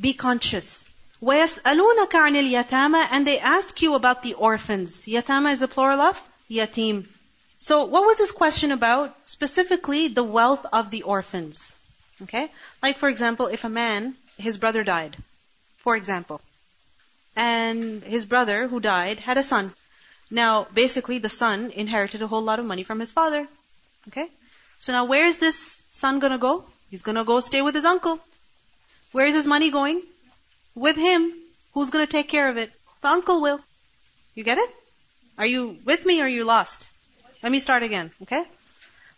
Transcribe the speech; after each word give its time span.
Be 0.00 0.14
conscious. 0.14 0.84
وَيَسْأَلُونَكَ 1.22 2.10
عَنِ 2.10 2.34
الْيَتَامَى 2.36 3.08
And 3.10 3.26
they 3.26 3.38
ask 3.38 3.80
you 3.80 3.94
about 3.94 4.22
the 4.22 4.34
orphans. 4.34 5.06
Yatama 5.06 5.52
is 5.52 5.62
a 5.62 5.68
plural 5.68 6.00
of 6.00 6.20
yatim. 6.50 7.06
So 7.58 7.84
what 7.84 8.04
was 8.04 8.18
this 8.18 8.32
question 8.32 8.72
about? 8.72 9.16
Specifically, 9.24 10.08
the 10.08 10.22
wealth 10.22 10.66
of 10.72 10.90
the 10.90 11.02
orphans. 11.02 11.76
Okay? 12.22 12.50
Like 12.82 12.98
for 12.98 13.08
example, 13.08 13.46
if 13.46 13.64
a 13.64 13.68
man, 13.68 14.16
his 14.36 14.58
brother 14.58 14.84
died, 14.84 15.16
for 15.78 15.96
example, 15.96 16.40
and 17.36 18.02
his 18.02 18.24
brother 18.24 18.68
who 18.68 18.80
died 18.80 19.18
had 19.18 19.38
a 19.38 19.42
son. 19.42 19.72
Now, 20.30 20.66
basically, 20.74 21.18
the 21.18 21.28
son 21.28 21.70
inherited 21.70 22.22
a 22.22 22.26
whole 22.26 22.42
lot 22.42 22.58
of 22.58 22.66
money 22.66 22.82
from 22.82 23.00
his 23.00 23.12
father. 23.12 23.46
Okay? 24.08 24.28
So 24.78 24.92
now 24.92 25.04
where 25.04 25.26
is 25.26 25.38
this 25.38 25.82
son 25.90 26.18
gonna 26.18 26.38
go? 26.38 26.64
He's 26.90 27.02
gonna 27.02 27.24
go 27.24 27.40
stay 27.40 27.62
with 27.62 27.74
his 27.74 27.84
uncle. 27.84 28.20
Where 29.11 29.25
is 29.25 29.35
his 29.35 29.47
money 29.47 29.71
going? 29.71 30.01
With 30.75 30.95
him. 30.95 31.33
Who's 31.73 31.89
gonna 31.89 32.07
take 32.07 32.29
care 32.29 32.49
of 32.49 32.57
it? 32.57 32.71
The 33.01 33.09
uncle 33.09 33.41
will. 33.41 33.59
You 34.35 34.43
get 34.43 34.57
it? 34.57 34.69
Are 35.37 35.45
you 35.45 35.77
with 35.85 36.05
me 36.05 36.21
or 36.21 36.25
are 36.25 36.35
you 36.37 36.43
lost? 36.43 36.89
Let 37.41 37.51
me 37.51 37.59
start 37.59 37.83
again, 37.83 38.11
okay? 38.23 38.43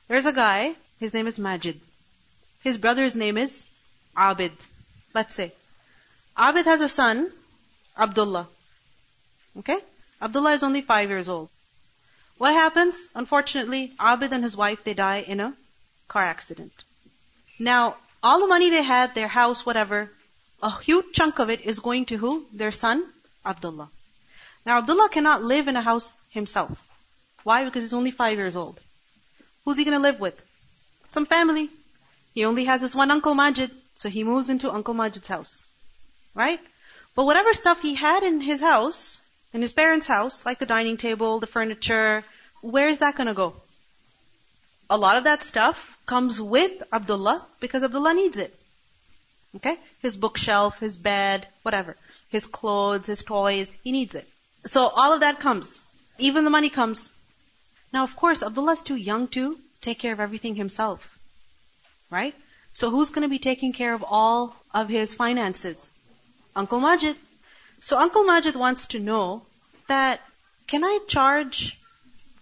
There's 0.08 0.26
a 0.26 0.34
guy, 0.34 0.76
his 1.00 1.14
name 1.14 1.28
is 1.28 1.40
Majid. 1.40 1.80
His 2.64 2.78
brother's 2.78 3.16
name 3.16 3.38
is 3.38 3.66
Abid. 4.16 4.52
Let's 5.14 5.34
say. 5.36 5.52
Abid 6.38 6.66
has 6.66 6.82
a 6.82 6.90
son, 6.90 7.32
Abdullah. 7.98 8.48
Okay? 9.58 9.80
Abdullah 10.22 10.54
is 10.54 10.64
only 10.64 10.82
five 10.82 11.10
years 11.10 11.28
old. 11.28 11.50
What 12.38 12.54
happens? 12.54 13.12
Unfortunately, 13.16 13.94
Abid 14.00 14.32
and 14.32 14.44
his 14.44 14.56
wife, 14.56 14.84
they 14.84 14.94
die 14.94 15.22
in 15.28 15.40
a 15.40 15.54
car 16.08 16.24
accident. 16.24 16.74
Now, 17.60 17.96
all 18.24 18.40
the 18.40 18.48
money 18.48 18.70
they 18.70 18.84
had, 18.84 19.16
their 19.16 19.28
house, 19.28 19.66
whatever, 19.66 20.10
a 20.62 20.72
huge 20.82 21.14
chunk 21.14 21.40
of 21.40 21.50
it 21.50 21.62
is 21.62 21.80
going 21.80 22.06
to 22.06 22.18
who? 22.18 22.46
Their 22.54 22.72
son, 22.72 23.04
Abdullah. 23.46 23.90
Now, 24.66 24.78
Abdullah 24.78 25.10
cannot 25.10 25.44
live 25.44 25.68
in 25.68 25.76
a 25.76 25.82
house 25.82 26.14
himself. 26.30 26.72
Why? 27.44 27.66
Because 27.66 27.84
he's 27.84 27.94
only 27.94 28.12
five 28.12 28.38
years 28.38 28.56
old. 28.56 28.80
Who's 29.66 29.78
he 29.78 29.86
to 29.86 30.00
live 30.00 30.20
with? 30.20 30.40
Some 31.12 31.26
family. 31.26 31.70
He 32.34 32.46
only 32.46 32.66
has 32.66 32.82
this 32.82 32.96
one 32.96 33.12
Uncle 33.12 33.34
Majid, 33.34 33.72
so 33.96 34.10
he 34.10 34.24
moves 34.24 34.50
into 34.50 34.72
Uncle 34.72 34.94
Majid's 34.94 35.28
house. 35.28 35.64
Right? 36.36 36.60
But 37.16 37.26
whatever 37.26 37.54
stuff 37.54 37.82
he 37.82 37.96
had 37.96 38.24
in 38.24 38.40
his 38.40 38.62
house, 38.62 39.20
in 39.54 39.62
his 39.62 39.74
parents' 39.74 40.08
house, 40.08 40.46
like 40.46 40.60
the 40.60 40.66
dining 40.66 40.98
table, 40.98 41.40
the 41.40 41.48
furniture, 41.48 42.24
where 42.62 42.90
is 42.90 43.00
that 43.00 43.18
to 43.18 43.34
go? 43.34 43.54
A 44.92 44.98
lot 44.98 45.16
of 45.16 45.24
that 45.24 45.42
stuff 45.42 45.98
comes 46.06 46.42
with 46.42 46.84
Abdullah 46.92 47.46
because 47.62 47.86
Abdullah 47.86 48.14
needs 48.14 48.38
it. 48.38 48.54
Okay? 49.56 49.78
His 50.02 50.18
bookshelf, 50.18 50.82
his 50.82 50.98
bed, 50.98 51.48
whatever. 51.64 51.96
His 52.28 52.46
clothes, 52.46 53.08
his 53.08 53.24
toys, 53.24 53.74
he 53.86 53.94
needs 53.94 54.16
it. 54.16 54.28
So 54.66 54.90
all 54.90 55.14
of 55.14 55.22
that 55.22 55.40
comes. 55.40 55.82
Even 56.18 56.44
the 56.44 56.50
money 56.50 56.70
comes. 56.70 57.14
Now 57.94 58.04
of 58.04 58.18
course, 58.18 58.44
Abdullah's 58.44 58.84
too 58.84 58.98
young 58.98 59.28
to 59.30 59.58
take 59.80 60.00
care 60.00 60.12
of 60.12 60.20
everything 60.20 60.56
himself. 60.56 61.18
Right? 62.10 62.36
So 62.74 62.90
who's 62.90 63.12
going 63.12 63.24
to 63.24 63.36
be 63.36 63.40
taking 63.40 63.72
care 63.72 63.94
of 63.94 64.04
all 64.06 64.56
of 64.74 64.90
his 64.90 65.16
finances? 65.16 65.90
Uncle 66.54 66.82
Majid. 66.82 67.16
So 67.80 67.98
Uncle 67.98 68.26
Majid 68.26 68.56
wants 68.56 68.88
to 68.88 69.00
know 69.00 69.44
that 69.88 70.20
can 70.68 70.84
I 70.84 71.00
charge, 71.08 71.78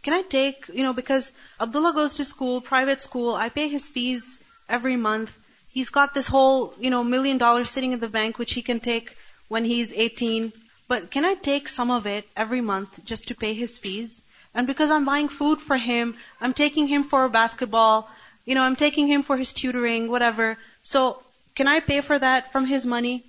can 0.02 0.14
I 0.14 0.22
take, 0.22 0.70
you 0.74 0.84
know, 0.84 0.94
because 0.94 1.34
Abdullah 1.60 1.94
goes 1.94 2.16
to 2.16 2.26
school, 2.26 2.62
private 2.62 3.02
school, 3.02 3.36
I 3.36 3.50
pay 3.50 3.68
his 3.68 3.90
fees 3.90 4.40
every 4.68 4.96
month. 4.96 5.38
He's 5.70 5.90
got 5.90 6.14
this 6.14 6.28
whole, 6.28 6.74
you 6.80 6.90
know, 6.90 7.04
million 7.04 7.38
dollars 7.38 7.70
sitting 7.70 7.92
in 7.92 8.00
the 8.00 8.08
bank 8.08 8.38
which 8.38 8.54
he 8.54 8.62
can 8.62 8.80
take 8.80 9.16
when 9.50 9.66
he's 9.66 9.92
18. 9.92 10.54
But 10.88 11.12
can 11.12 11.26
I 11.26 11.36
take 11.36 11.68
some 11.68 11.92
of 11.92 12.08
it 12.08 12.28
every 12.36 12.62
month 12.62 13.04
just 13.06 13.28
to 13.28 13.36
pay 13.36 13.54
his 13.54 13.78
fees? 13.78 14.24
And 14.54 14.66
because 14.66 14.90
I'm 14.90 15.06
buying 15.06 15.30
food 15.30 15.62
for 15.62 15.78
him, 15.78 16.16
I'm 16.42 16.54
taking 16.54 16.88
him 16.88 17.04
for 17.04 17.30
basketball, 17.30 18.10
you 18.46 18.56
know, 18.56 18.64
I'm 18.64 18.76
taking 18.76 19.08
him 19.08 19.22
for 19.22 19.38
his 19.38 19.54
tutoring, 19.54 20.10
whatever. 20.10 20.58
So, 20.82 21.22
can 21.56 21.68
I 21.68 21.82
pay 21.82 22.02
for 22.02 22.18
that 22.18 22.52
from 22.52 22.66
his 22.66 22.86
money? 22.86 23.24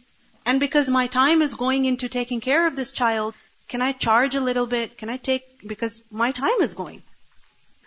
And 0.46 0.60
because 0.60 0.88
my 0.88 1.08
time 1.08 1.42
is 1.42 1.54
going 1.56 1.84
into 1.84 2.08
taking 2.08 2.40
care 2.40 2.66
of 2.66 2.74
this 2.74 2.92
child, 2.92 3.34
can 3.69 3.81
I 3.81 3.91
charge 3.93 4.35
a 4.35 4.41
little 4.41 4.67
bit? 4.67 4.97
Can 4.97 5.09
I 5.09 5.17
take, 5.17 5.67
because 5.67 6.01
my 6.11 6.31
time 6.31 6.61
is 6.61 6.73
going. 6.73 7.01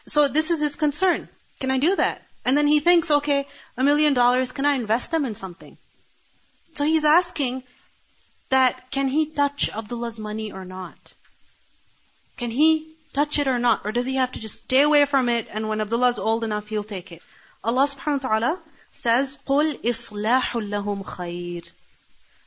So 0.07 0.29
this 0.29 0.51
is 0.51 0.61
his 0.61 0.77
concern. 0.77 1.29
Can 1.61 1.71
I 1.71 1.79
do 1.79 1.97
that? 1.97 2.23
And 2.45 2.57
then 2.57 2.67
he 2.67 2.81
thinks, 2.81 3.11
okay, 3.11 3.47
a 3.77 3.85
million 3.85 4.15
dollars, 4.15 4.53
can 4.53 4.65
I 4.65 4.75
invest 4.75 5.11
them 5.11 5.25
in 5.25 5.35
something? 5.35 5.77
So 6.75 6.85
he's 6.85 7.05
asking 7.05 7.63
that, 8.51 8.91
can 8.91 9.09
he 9.09 9.27
touch 9.27 9.71
Abdullah's 9.71 10.19
money 10.19 10.53
or 10.53 10.65
not? 10.65 11.13
Can 12.37 12.51
he 12.51 12.95
touch 13.13 13.39
it 13.39 13.49
or 13.49 13.59
not? 13.59 13.83
Or 13.85 13.93
does 13.93 14.07
he 14.07 14.15
have 14.17 14.33
to 14.33 14.41
just 14.41 14.63
stay 14.63 14.83
away 14.83 15.05
from 15.05 15.29
it 15.29 15.49
and 15.53 15.69
when 15.69 15.81
Abdullah's 15.81 16.19
old 16.19 16.45
enough, 16.45 16.69
he'll 16.69 16.85
take 16.85 17.13
it? 17.13 17.23
Allah 17.63 17.85
subhanahu 17.85 18.23
wa 18.23 18.29
ta'ala 18.29 18.59
says, 18.93 19.39
قُلْ 19.47 19.83
إِصْلَاحُ 19.83 20.43
لَهُمْ 20.43 21.05
خَيْرٌ 21.05 21.71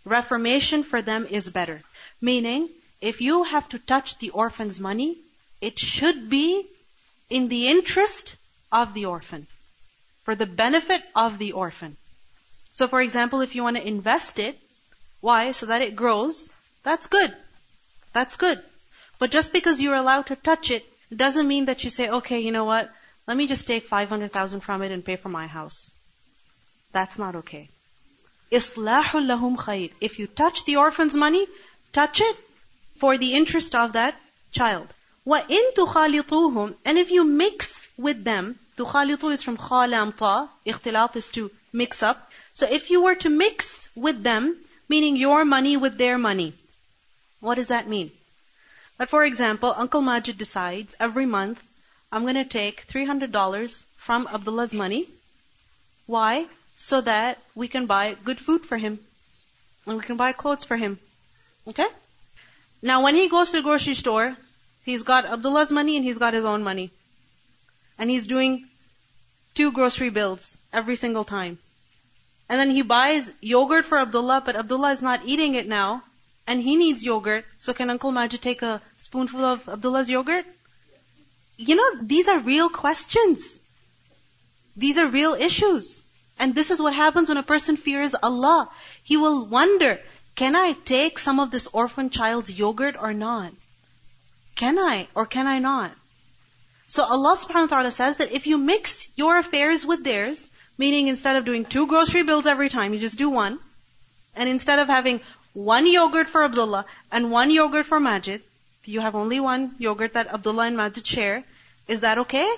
reformation 0.06 0.84
for 0.84 1.02
them 1.02 1.28
is 1.30 1.50
better. 1.50 1.84
Meaning, 2.20 2.70
if 3.01 3.21
you 3.21 3.43
have 3.45 3.69
to 3.71 3.79
touch 3.79 4.19
the 4.19 4.31
orphan's 4.31 4.81
money, 4.81 5.17
it 5.61 5.79
should 5.79 6.29
be 6.29 6.67
in 7.29 7.49
the 7.49 7.69
interest 7.69 8.37
of 8.73 8.95
the 8.95 9.07
orphan. 9.07 9.47
For 10.25 10.35
the 10.35 10.47
benefit 10.47 11.03
of 11.15 11.39
the 11.39 11.53
orphan. 11.53 11.97
So 12.75 12.89
for 12.89 13.01
example, 13.01 13.41
if 13.41 13.55
you 13.55 13.63
want 13.63 13.77
to 13.77 13.87
invest 13.87 14.39
it, 14.39 14.59
why? 15.21 15.53
So 15.53 15.67
that 15.67 15.83
it 15.83 15.97
grows, 15.97 16.51
that's 16.83 17.07
good. 17.07 17.35
That's 18.13 18.37
good. 18.37 18.63
But 19.19 19.31
just 19.31 19.53
because 19.53 19.81
you're 19.81 19.95
allowed 19.95 20.27
to 20.27 20.37
touch 20.37 20.71
it, 20.71 20.85
doesn't 21.15 21.49
mean 21.49 21.67
that 21.67 21.85
you 21.85 21.91
say, 21.91 22.09
okay, 22.09 22.41
you 22.41 22.51
know 22.51 22.65
what? 22.65 22.91
Let 23.27 23.37
me 23.37 23.47
just 23.47 23.67
take 23.67 23.87
500,000 23.87 24.61
from 24.61 24.83
it 24.83 24.93
and 24.93 25.05
pay 25.05 25.17
for 25.17 25.29
my 25.29 25.47
house. 25.47 25.93
That's 26.93 27.19
not 27.19 27.37
okay. 27.37 27.69
Islahul 28.53 29.27
lahum 29.27 29.57
khayr. 29.57 29.93
If 30.01 30.19
you 30.19 30.27
touch 30.27 30.65
the 30.65 30.77
orphan's 30.77 31.15
money, 31.15 31.47
touch 31.93 32.21
it 32.21 32.37
for 33.00 33.18
the 33.18 33.34
interest 33.34 33.76
of 33.76 33.94
that 33.94 34.16
child. 34.52 34.88
وَإِن 35.26 35.74
تُخَالِطُوهُمْ 35.76 36.76
And 36.86 36.98
if 36.98 37.12
you 37.12 37.24
mix 37.24 37.88
with 37.98 38.24
them, 38.24 38.58
تُخَالِطُو 38.78 39.32
is 39.32 39.44
from 39.44 39.58
خَالَمْطَى 39.58 40.50
اختلاط 40.66 41.16
is 41.16 41.30
to 41.30 41.52
mix 41.74 42.04
up. 42.04 42.32
So 42.54 42.68
if 42.70 42.90
you 42.90 43.02
were 43.02 43.16
to 43.16 43.30
mix 43.30 43.90
with 43.96 44.24
them, 44.24 44.58
meaning 44.90 45.16
your 45.16 45.46
money 45.46 45.78
with 45.78 45.98
their 45.98 46.18
money, 46.18 46.54
what 47.40 47.56
does 47.56 47.68
that 47.68 47.88
mean? 47.88 48.12
That 48.98 49.10
for 49.10 49.24
example, 49.26 49.74
Uncle 49.76 50.02
Majid 50.02 50.38
decides 50.38 50.96
every 51.00 51.26
month, 51.26 51.62
I'm 52.12 52.24
going 52.24 52.36
to 52.36 52.46
take 52.46 52.88
$300 52.88 53.86
from 53.98 54.28
Abdullah's 54.28 54.74
money. 54.74 55.08
Why? 56.08 56.48
so 56.82 57.00
that 57.02 57.38
we 57.54 57.68
can 57.68 57.86
buy 57.86 58.16
good 58.24 58.40
food 58.40 58.66
for 58.66 58.78
him. 58.78 59.00
And 59.86 59.98
we 59.98 60.04
can 60.04 60.18
buy 60.18 60.32
clothes 60.32 60.64
for 60.64 60.78
him. 60.78 60.98
Okay? 61.68 61.86
Now 62.87 63.03
when 63.03 63.17
he 63.17 63.29
goes 63.29 63.51
to 63.51 63.57
the 63.57 63.63
grocery 63.63 63.95
store, 63.95 64.37
he's 64.85 65.03
got 65.03 65.27
Abdullah's 65.27 65.73
money 65.73 65.97
and 65.97 66.05
he's 66.05 66.19
got 66.19 66.35
his 66.35 66.45
own 66.45 66.63
money. 66.63 66.93
And 67.99 68.09
he's 68.09 68.27
doing 68.29 68.69
two 69.55 69.73
grocery 69.73 70.11
bills 70.11 70.57
every 70.73 70.95
single 70.95 71.25
time. 71.25 71.59
And 72.49 72.61
then 72.61 72.71
he 72.71 72.83
buys 72.83 73.33
yogurt 73.41 73.87
for 73.87 73.99
Abdullah, 73.99 74.41
but 74.47 74.55
Abdullah 74.55 74.93
is 74.93 75.03
not 75.03 75.25
eating 75.25 75.57
it 75.57 75.67
now. 75.67 76.05
And 76.47 76.63
he 76.63 76.77
needs 76.77 77.05
yogurt. 77.05 77.45
So 77.59 77.75
can 77.75 77.91
Uncle 77.91 78.13
Majid 78.13 78.41
take 78.41 78.63
a 78.63 78.81
spoonful 78.99 79.45
of 79.45 79.69
Abdullah's 79.69 80.09
yogurt? 80.09 80.45
You 81.57 81.75
know, 81.75 81.91
these 82.03 82.29
are 82.29 82.39
real 82.39 82.69
questions. 82.69 83.59
These 84.77 84.99
are 84.99 85.09
real 85.09 85.35
issues. 85.35 86.03
And 86.39 86.55
this 86.55 86.71
is 86.71 86.81
what 86.81 86.95
happens 86.95 87.29
when 87.29 87.39
a 87.39 87.43
person 87.43 87.77
fears 87.77 88.15
Allah. 88.15 88.71
He 89.03 89.17
will 89.17 89.47
wonder, 89.47 89.99
can 90.36 90.56
I 90.56 90.74
take 90.74 91.20
some 91.20 91.40
of 91.40 91.52
this 91.52 91.68
orphan 91.68 92.10
child's 92.10 92.52
yogurt 92.52 92.96
or 93.00 93.14
not? 93.14 93.54
Can 94.56 94.80
I 94.80 95.08
or 95.16 95.26
can 95.26 95.48
I 95.48 95.60
not? 95.60 95.92
So 96.88 97.04
Allah 97.04 97.38
subhanahu 97.38 97.72
wa 97.72 97.76
ta'ala 97.78 97.92
says 97.92 98.18
that 98.18 98.32
if 98.32 98.48
you 98.48 98.58
mix 98.58 99.10
your 99.16 99.38
affairs 99.38 99.86
with 99.86 100.04
theirs, 100.04 100.50
meaning 100.78 101.08
instead 101.08 101.36
of 101.36 101.46
doing 101.46 101.66
two 101.66 101.88
grocery 101.88 102.24
bills 102.24 102.46
every 102.46 102.70
time, 102.70 102.94
you 102.94 103.00
just 103.00 103.18
do 103.18 103.30
one, 103.30 103.60
and 104.36 104.50
instead 104.50 104.80
of 104.80 104.88
having 104.88 105.22
one 105.54 105.86
yogurt 105.86 106.28
for 106.28 106.44
Abdullah 106.44 106.86
and 107.12 107.32
one 107.32 107.52
yogurt 107.52 107.86
for 107.86 108.00
Majid, 108.00 108.42
you 108.86 109.00
have 109.00 109.16
only 109.16 109.40
one 109.40 109.76
yogurt 109.80 110.14
that 110.14 110.34
Abdullah 110.34 110.68
and 110.68 110.78
Majid 110.78 111.06
share, 111.06 111.44
is 111.88 112.02
that 112.02 112.18
okay? 112.20 112.50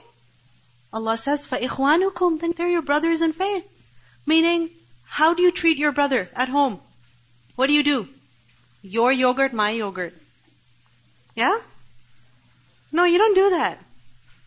Allah 0.91 1.17
says, 1.17 1.47
فَإِخْوَانُكُمْ 1.47 2.39
Then 2.39 2.53
they're 2.55 2.69
your 2.69 2.83
brothers 2.83 3.21
in 3.21 3.33
faith. 3.33 3.67
Meaning, 4.25 4.69
how 5.05 5.33
do 5.33 5.41
you 5.41 5.51
treat 5.51 5.77
your 5.77 5.91
brother 5.91 6.29
at 6.35 6.49
home? 6.49 6.79
What 7.57 7.67
do 7.67 7.73
you 7.73 7.83
do? 7.83 8.07
Your 8.81 9.11
yogurt, 9.11 9.53
my 9.53 9.71
yogurt. 9.71 10.13
Yeah? 11.35 11.57
No, 12.91 13.05
you 13.05 13.17
don't 13.17 13.35
do 13.35 13.49
that. 13.51 13.79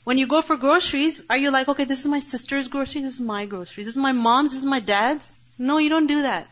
When 0.04 0.19
you 0.19 0.26
go 0.26 0.40
for 0.40 0.56
groceries, 0.56 1.22
are 1.28 1.37
you 1.37 1.50
like, 1.50 1.69
okay, 1.69 1.84
this 1.84 2.00
is 2.00 2.06
my 2.06 2.20
sister's 2.20 2.69
grocery, 2.69 3.02
this 3.02 3.14
is 3.14 3.20
my 3.20 3.46
grocery, 3.46 3.84
this 3.84 3.93
is 3.93 3.96
my 3.96 4.12
mom's, 4.12 4.52
this 4.52 4.60
is 4.60 4.64
my 4.64 4.78
dad's? 4.78 5.32
No, 5.58 5.78
you 5.78 5.88
don't 5.88 6.06
do 6.06 6.22
that. 6.22 6.46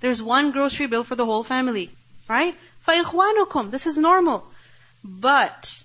There's 0.00 0.22
one 0.22 0.50
grocery 0.50 0.86
bill 0.86 1.04
for 1.04 1.14
the 1.14 1.24
whole 1.24 1.44
family. 1.44 1.90
Right? 2.28 2.56
فَإِخْوَانُكُمْ 2.86 3.70
This 3.70 3.86
is 3.86 3.98
normal. 3.98 4.44
But, 5.04 5.82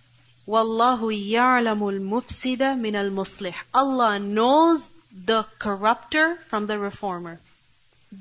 وَاللَّهُ 0.48 1.02
يَعْلَمُ 1.32 1.80
الْمُفْسِدَ 1.80 2.58
مِنَ 2.58 2.94
الْمُصْلِحِ 2.94 3.54
Allah 3.74 4.20
knows 4.20 4.90
the 5.14 5.46
corrupter 5.60 6.38
from 6.48 6.66
the 6.68 6.80
reformer. 6.80 7.40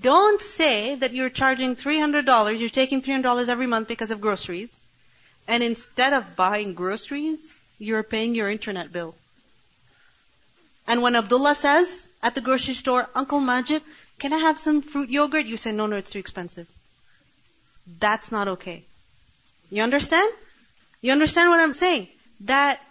Don't 0.01 0.41
say 0.41 0.95
that 0.95 1.13
you're 1.13 1.29
charging 1.29 1.75
$300, 1.75 2.59
you're 2.59 2.69
taking 2.69 3.01
$300 3.01 3.47
every 3.47 3.67
month 3.67 3.87
because 3.87 4.11
of 4.11 4.19
groceries, 4.19 4.79
and 5.47 5.63
instead 5.63 6.13
of 6.13 6.35
buying 6.35 6.73
groceries, 6.73 7.55
you're 7.79 8.03
paying 8.03 8.35
your 8.35 8.49
internet 8.49 8.91
bill. 8.91 9.15
And 10.87 11.01
when 11.01 11.15
Abdullah 11.15 11.55
says 11.55 12.07
at 12.21 12.35
the 12.35 12.41
grocery 12.41 12.73
store, 12.73 13.09
Uncle 13.15 13.39
Majid, 13.39 13.81
can 14.19 14.33
I 14.33 14.39
have 14.39 14.57
some 14.57 14.81
fruit 14.81 15.09
yogurt? 15.09 15.45
You 15.45 15.57
say, 15.57 15.71
no, 15.71 15.85
no, 15.85 15.95
it's 15.95 16.09
too 16.09 16.19
expensive. 16.19 16.67
That's 17.99 18.31
not 18.31 18.47
okay. 18.47 18.83
You 19.69 19.83
understand? 19.83 20.31
You 21.01 21.11
understand 21.11 21.49
what 21.49 21.59
I'm 21.59 21.73
saying? 21.73 22.07
That 22.41 22.81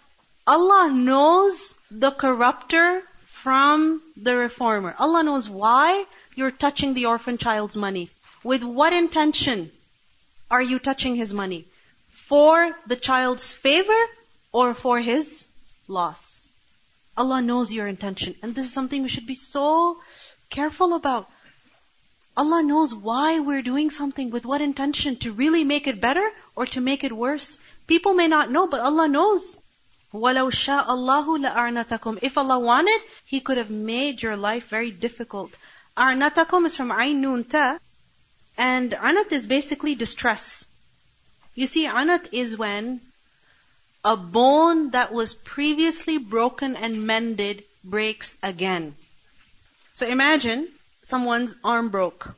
Allah 0.45 0.89
knows 0.91 1.75
the 1.91 2.11
corrupter 2.11 3.03
from 3.43 4.01
the 4.15 4.35
reformer. 4.35 4.95
Allah 4.97 5.23
knows 5.23 5.47
why 5.47 6.05
you're 6.35 6.51
touching 6.51 6.93
the 6.93 7.05
orphan 7.05 7.37
child's 7.37 7.77
money. 7.77 8.09
With 8.43 8.63
what 8.63 8.93
intention 8.93 9.71
are 10.49 10.61
you 10.61 10.79
touching 10.79 11.15
his 11.15 11.33
money? 11.33 11.65
For 12.09 12.75
the 12.87 12.95
child's 12.95 13.53
favor 13.53 14.01
or 14.51 14.73
for 14.73 14.99
his 14.99 15.45
loss? 15.87 16.49
Allah 17.15 17.41
knows 17.41 17.71
your 17.71 17.87
intention. 17.87 18.35
And 18.41 18.55
this 18.55 18.65
is 18.67 18.73
something 18.73 19.03
we 19.03 19.09
should 19.09 19.27
be 19.27 19.35
so 19.35 19.97
careful 20.49 20.93
about. 20.95 21.29
Allah 22.35 22.63
knows 22.63 22.93
why 22.93 23.39
we're 23.39 23.63
doing 23.63 23.89
something, 23.91 24.29
with 24.31 24.45
what 24.45 24.61
intention, 24.61 25.15
to 25.17 25.31
really 25.31 25.63
make 25.63 25.87
it 25.87 26.01
better 26.01 26.27
or 26.55 26.65
to 26.67 26.81
make 26.81 27.03
it 27.03 27.11
worse. 27.11 27.59
People 27.87 28.13
may 28.13 28.27
not 28.27 28.51
know, 28.51 28.67
but 28.67 28.79
Allah 28.81 29.07
knows. 29.07 29.57
وَلَوْ 30.16 30.50
شَاءَ 30.50 30.86
اللَّهُ 30.86 31.38
لَأَعْنَتَكُمْ 31.38 32.18
If 32.20 32.36
Allah 32.36 32.58
wanted, 32.58 33.00
He 33.24 33.40
could 33.40 33.56
have 33.56 33.70
made 33.70 34.22
your 34.22 34.36
life 34.36 34.68
very 34.68 34.90
difficult. 34.90 35.56
Arnatakum 35.96 36.66
is 36.66 36.76
from 36.76 36.92
Ain 36.92 37.22
Nun 37.22 37.44
Ta, 37.44 37.78
and 38.58 38.92
anat 38.92 39.32
is 39.32 39.46
basically 39.46 39.94
distress. 39.94 40.66
You 41.54 41.66
see, 41.66 41.86
anat 41.86 42.28
is 42.32 42.58
when 42.58 43.00
a 44.04 44.16
bone 44.16 44.90
that 44.90 45.12
was 45.12 45.32
previously 45.32 46.18
broken 46.18 46.76
and 46.76 47.06
mended 47.06 47.64
breaks 47.82 48.36
again. 48.42 48.94
So 49.94 50.06
imagine 50.06 50.68
someone's 51.02 51.56
arm 51.64 51.88
broke. 51.88 52.34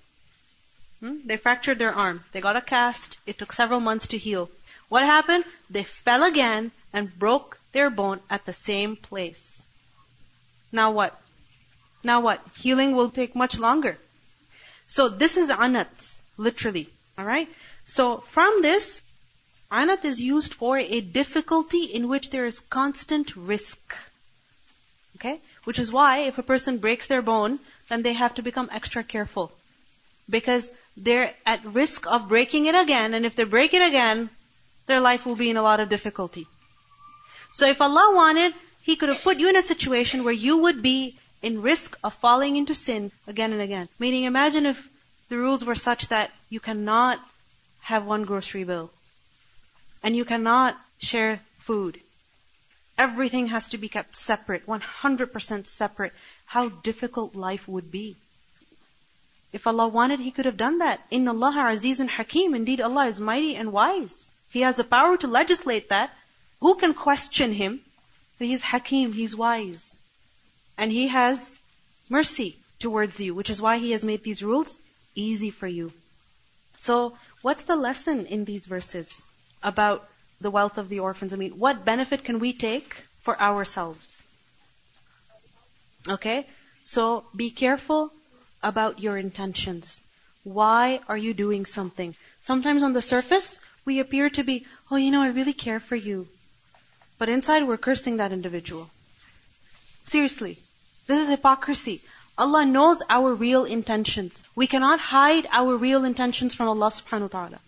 Hmm? 1.01 1.17
They 1.25 1.37
fractured 1.37 1.79
their 1.79 1.93
arm. 1.93 2.23
They 2.33 2.41
got 2.41 2.57
a 2.57 2.61
cast. 2.61 3.19
It 3.27 3.39
took 3.39 3.53
several 3.53 3.81
months 3.81 4.09
to 4.09 4.19
heal. 4.19 4.49
What 4.89 5.03
happened? 5.03 5.45
They 5.71 5.83
fell 5.83 6.23
again 6.23 6.71
and 6.93 7.19
broke 7.19 7.58
their 7.72 7.90
bone 7.90 8.20
at 8.30 8.46
the 8.46 8.54
same 8.54 8.96
place. 8.96 9.66
Now 10.72 10.92
what? 10.92 11.20
Now 12.04 12.22
what? 12.22 12.42
Healing 12.58 12.96
will 12.96 13.10
take 13.10 13.36
much 13.36 13.60
longer. 13.60 13.98
So 14.88 15.10
this 15.10 15.38
is 15.38 15.50
anat, 15.50 15.90
literally. 16.38 16.90
Alright? 17.18 17.50
So 17.86 18.18
from 18.18 18.62
this, 18.62 19.02
anat 19.72 20.06
is 20.06 20.22
used 20.22 20.54
for 20.54 20.78
a 20.78 21.02
difficulty 21.02 21.84
in 21.84 22.08
which 22.08 22.30
there 22.30 22.46
is 22.46 22.60
constant 22.60 23.36
risk. 23.36 23.96
Okay? 25.18 25.40
Which 25.66 25.80
is 25.80 25.92
why 25.92 26.20
if 26.20 26.38
a 26.38 26.44
person 26.44 26.78
breaks 26.78 27.08
their 27.08 27.22
bone, 27.22 27.60
then 27.90 28.04
they 28.04 28.14
have 28.14 28.36
to 28.36 28.42
become 28.42 28.70
extra 28.72 29.04
careful. 29.04 29.52
Because 30.30 30.72
they're 30.96 31.34
at 31.46 31.66
risk 31.66 32.08
of 32.08 32.30
breaking 32.30 32.68
it 32.68 32.76
again, 32.76 33.14
and 33.14 33.26
if 33.26 33.36
they 33.36 33.44
break 33.44 33.74
it 33.74 33.88
again, 33.88 34.30
their 34.86 35.02
life 35.02 35.26
will 35.26 35.36
be 35.36 35.50
in 35.50 35.58
a 35.58 35.62
lot 35.62 35.80
of 35.80 35.90
difficulty. 35.90 36.48
So 37.52 37.68
if 37.68 37.82
Allah 37.82 38.12
wanted, 38.16 38.54
He 38.84 38.96
could 38.96 39.10
have 39.10 39.24
put 39.24 39.40
you 39.40 39.50
in 39.50 39.56
a 39.56 39.62
situation 39.62 40.24
where 40.24 40.34
you 40.34 40.58
would 40.58 40.82
be 40.82 41.18
in 41.42 41.62
risk 41.62 41.98
of 42.04 42.14
falling 42.14 42.56
into 42.56 42.76
sin 42.76 43.12
again 43.28 43.54
and 43.54 43.62
again. 43.62 43.88
Meaning, 43.98 44.24
imagine 44.24 44.66
if 44.66 44.88
the 45.30 45.38
rules 45.38 45.64
were 45.64 45.76
such 45.76 46.08
that 46.10 46.32
you 46.50 46.60
cannot 46.60 47.20
have 47.82 48.06
one 48.06 48.24
grocery 48.24 48.64
bill. 48.64 48.92
And 50.04 50.16
you 50.16 50.26
cannot 50.26 50.78
share 51.00 51.40
food. 51.60 52.00
Everything 52.98 53.48
has 53.48 53.70
to 53.70 53.78
be 53.78 53.90
kept 53.90 54.16
separate, 54.16 54.66
100% 54.68 55.66
separate. 55.66 56.14
How 56.46 56.70
difficult 56.70 57.36
life 57.36 57.68
would 57.68 57.92
be. 57.92 58.16
If 59.52 59.66
Allah 59.66 59.88
wanted, 59.88 60.20
He 60.20 60.32
could 60.32 60.46
have 60.46 60.58
done 60.58 60.80
that. 60.80 61.02
Inna 61.10 61.32
Allah 61.32 61.54
azizun 61.72 62.10
hakim. 62.10 62.54
Indeed, 62.54 62.82
Allah 62.82 63.08
is 63.08 63.20
mighty 63.20 63.56
and 63.56 63.72
wise. 63.72 64.28
He 64.52 64.62
has 64.62 64.78
the 64.78 64.84
power 64.84 65.18
to 65.18 65.28
legislate 65.28 65.90
that. 65.90 66.12
Who 66.62 66.76
can 66.76 66.94
question 66.94 67.54
Him? 67.54 67.80
He's 68.38 68.62
hakim, 68.62 69.12
He's 69.14 69.36
wise. 69.36 69.98
And 70.78 70.92
He 70.92 71.08
has 71.08 71.58
mercy 72.10 72.58
towards 72.80 73.20
you, 73.20 73.34
which 73.36 73.50
is 73.50 73.62
why 73.62 73.78
He 73.78 73.92
has 73.92 74.04
made 74.04 74.24
these 74.24 74.44
rules 74.44 74.78
easy 75.16 75.52
for 75.52 75.68
you. 75.68 75.92
So, 76.76 77.18
what's 77.42 77.64
the 77.64 77.76
lesson 77.76 78.26
in 78.26 78.46
these 78.46 78.66
verses 78.66 79.22
about 79.62 80.08
the 80.40 80.52
wealth 80.52 80.78
of 80.78 80.90
the 80.90 81.00
orphans? 81.00 81.34
I 81.34 81.38
mean, 81.38 81.60
what 81.60 81.84
benefit 81.84 82.24
can 82.24 82.40
we 82.40 82.54
take 82.54 82.96
for 83.22 83.40
ourselves? 83.40 84.24
Okay? 86.08 86.48
So 86.84 87.26
be 87.36 87.52
careful 87.52 88.12
about 88.64 89.00
your 89.00 89.18
intentions. 89.18 90.02
Why 90.44 91.02
are 91.08 91.18
you 91.18 91.34
doing 91.34 91.66
something? 91.66 92.16
Sometimes 92.44 92.84
on 92.84 92.94
the 92.94 93.02
surface, 93.02 93.60
we 93.86 94.00
appear 94.00 94.30
to 94.32 94.44
be, 94.44 94.66
oh, 94.90 94.96
you 94.96 95.12
know, 95.12 95.22
I 95.22 95.28
really 95.28 95.54
care 95.54 95.80
for 95.80 95.96
you. 95.96 96.28
But 97.20 97.30
inside, 97.30 97.68
we're 97.68 97.78
cursing 97.78 98.18
that 98.18 98.32
individual. 98.32 98.90
Seriously. 100.06 100.58
This 101.06 101.22
is 101.22 101.30
hypocrisy. 101.30 102.02
Allah 102.38 102.66
knows 102.66 103.02
our 103.10 103.34
real 103.34 103.66
intentions. 103.66 104.44
We 104.56 104.68
cannot 104.68 105.00
hide 105.00 105.46
our 105.52 105.76
real 105.76 106.06
intentions 106.06 106.56
from 106.56 106.70
Allah 106.70 106.88
subhanahu 106.88 107.34
wa 107.34 107.40
ta'ala. 107.40 107.60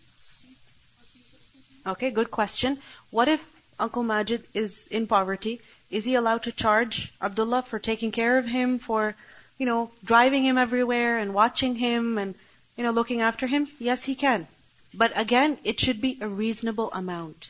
Okay, 1.85 2.11
good 2.11 2.31
question. 2.31 2.79
What 3.09 3.27
if 3.27 3.45
Uncle 3.77 4.03
Majid 4.03 4.45
is 4.53 4.87
in 4.87 5.07
poverty? 5.07 5.59
Is 5.89 6.05
he 6.05 6.15
allowed 6.15 6.43
to 6.43 6.53
charge 6.53 7.11
Abdullah 7.21 7.63
for 7.63 7.79
taking 7.79 8.11
care 8.11 8.37
of 8.37 8.45
him, 8.45 8.79
for, 8.79 9.15
you 9.57 9.65
know, 9.65 9.91
driving 10.05 10.45
him 10.45 10.57
everywhere 10.57 11.17
and 11.17 11.33
watching 11.33 11.75
him 11.75 12.17
and, 12.17 12.35
you 12.77 12.85
know, 12.85 12.91
looking 12.91 13.21
after 13.21 13.47
him? 13.47 13.67
Yes, 13.79 14.03
he 14.03 14.15
can. 14.15 14.47
But 14.93 15.11
again, 15.15 15.57
it 15.65 15.81
should 15.81 15.99
be 15.99 16.17
a 16.21 16.27
reasonable 16.27 16.91
amount. 16.93 17.49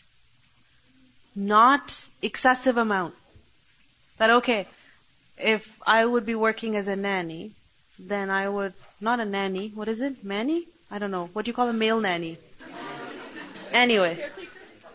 Not 1.36 2.06
excessive 2.22 2.78
amount. 2.78 3.14
That 4.18 4.30
okay, 4.30 4.68
if 5.38 5.80
I 5.86 6.06
would 6.06 6.26
be 6.26 6.36
working 6.36 6.76
as 6.76 6.88
a 6.88 6.96
nanny, 6.96 7.52
then 7.98 8.30
I 8.30 8.48
would, 8.48 8.74
not 9.00 9.20
a 9.20 9.26
nanny, 9.26 9.70
what 9.70 9.88
is 9.88 10.02
it? 10.02 10.24
Manny? 10.24 10.66
I 10.90 11.00
don't 11.00 11.12
know. 11.12 11.30
What 11.34 11.46
do 11.46 11.50
you 11.50 11.54
call 11.54 11.70
a 11.70 11.74
male 11.74 12.00
nanny? 12.00 12.38
Anyway, 13.72 14.24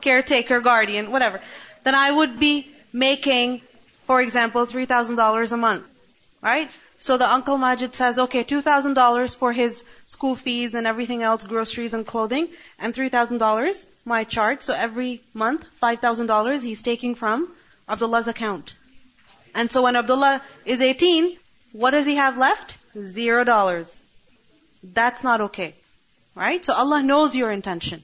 caretaker, 0.01 0.61
guardian, 0.61 1.11
whatever. 1.11 1.41
Then 1.85 1.95
I 1.95 2.11
would 2.11 2.39
be 2.39 2.69
making, 2.93 3.63
for 4.05 4.21
example, 4.21 4.67
$3,000 4.67 5.53
a 5.53 5.57
month. 5.57 5.87
Right? 6.43 6.71
So 6.99 7.17
the 7.19 7.31
Uncle 7.31 7.59
Majid 7.59 7.95
says, 7.95 8.19
okay, 8.19 8.43
$2,000 8.43 9.37
for 9.37 9.53
his 9.53 9.85
school 10.07 10.35
fees 10.35 10.75
and 10.75 10.87
everything 10.87 11.23
else, 11.23 11.45
groceries 11.45 11.93
and 11.95 12.07
clothing, 12.07 12.49
and 12.79 12.95
$3,000, 12.95 13.87
my 14.05 14.25
charge. 14.25 14.63
So 14.63 14.75
every 14.75 15.21
month, 15.35 15.65
$5,000 15.83 16.63
he's 16.63 16.83
taking 16.83 17.15
from 17.15 17.49
Abdullah's 17.89 18.29
account. 18.29 18.77
And 19.55 19.71
so 19.71 19.83
when 19.83 19.97
Abdullah 19.97 20.43
is 20.65 20.81
18, 20.81 21.37
what 21.73 21.91
does 21.91 22.07
he 22.07 22.17
have 22.17 22.39
left? 22.39 22.77
Zero 23.03 23.45
dollars. 23.45 23.95
That's 24.83 25.23
not 25.23 25.41
okay. 25.43 25.75
Right? 26.35 26.65
So 26.65 26.73
Allah 26.75 27.03
knows 27.03 27.37
your 27.37 27.51
intention. 27.53 28.03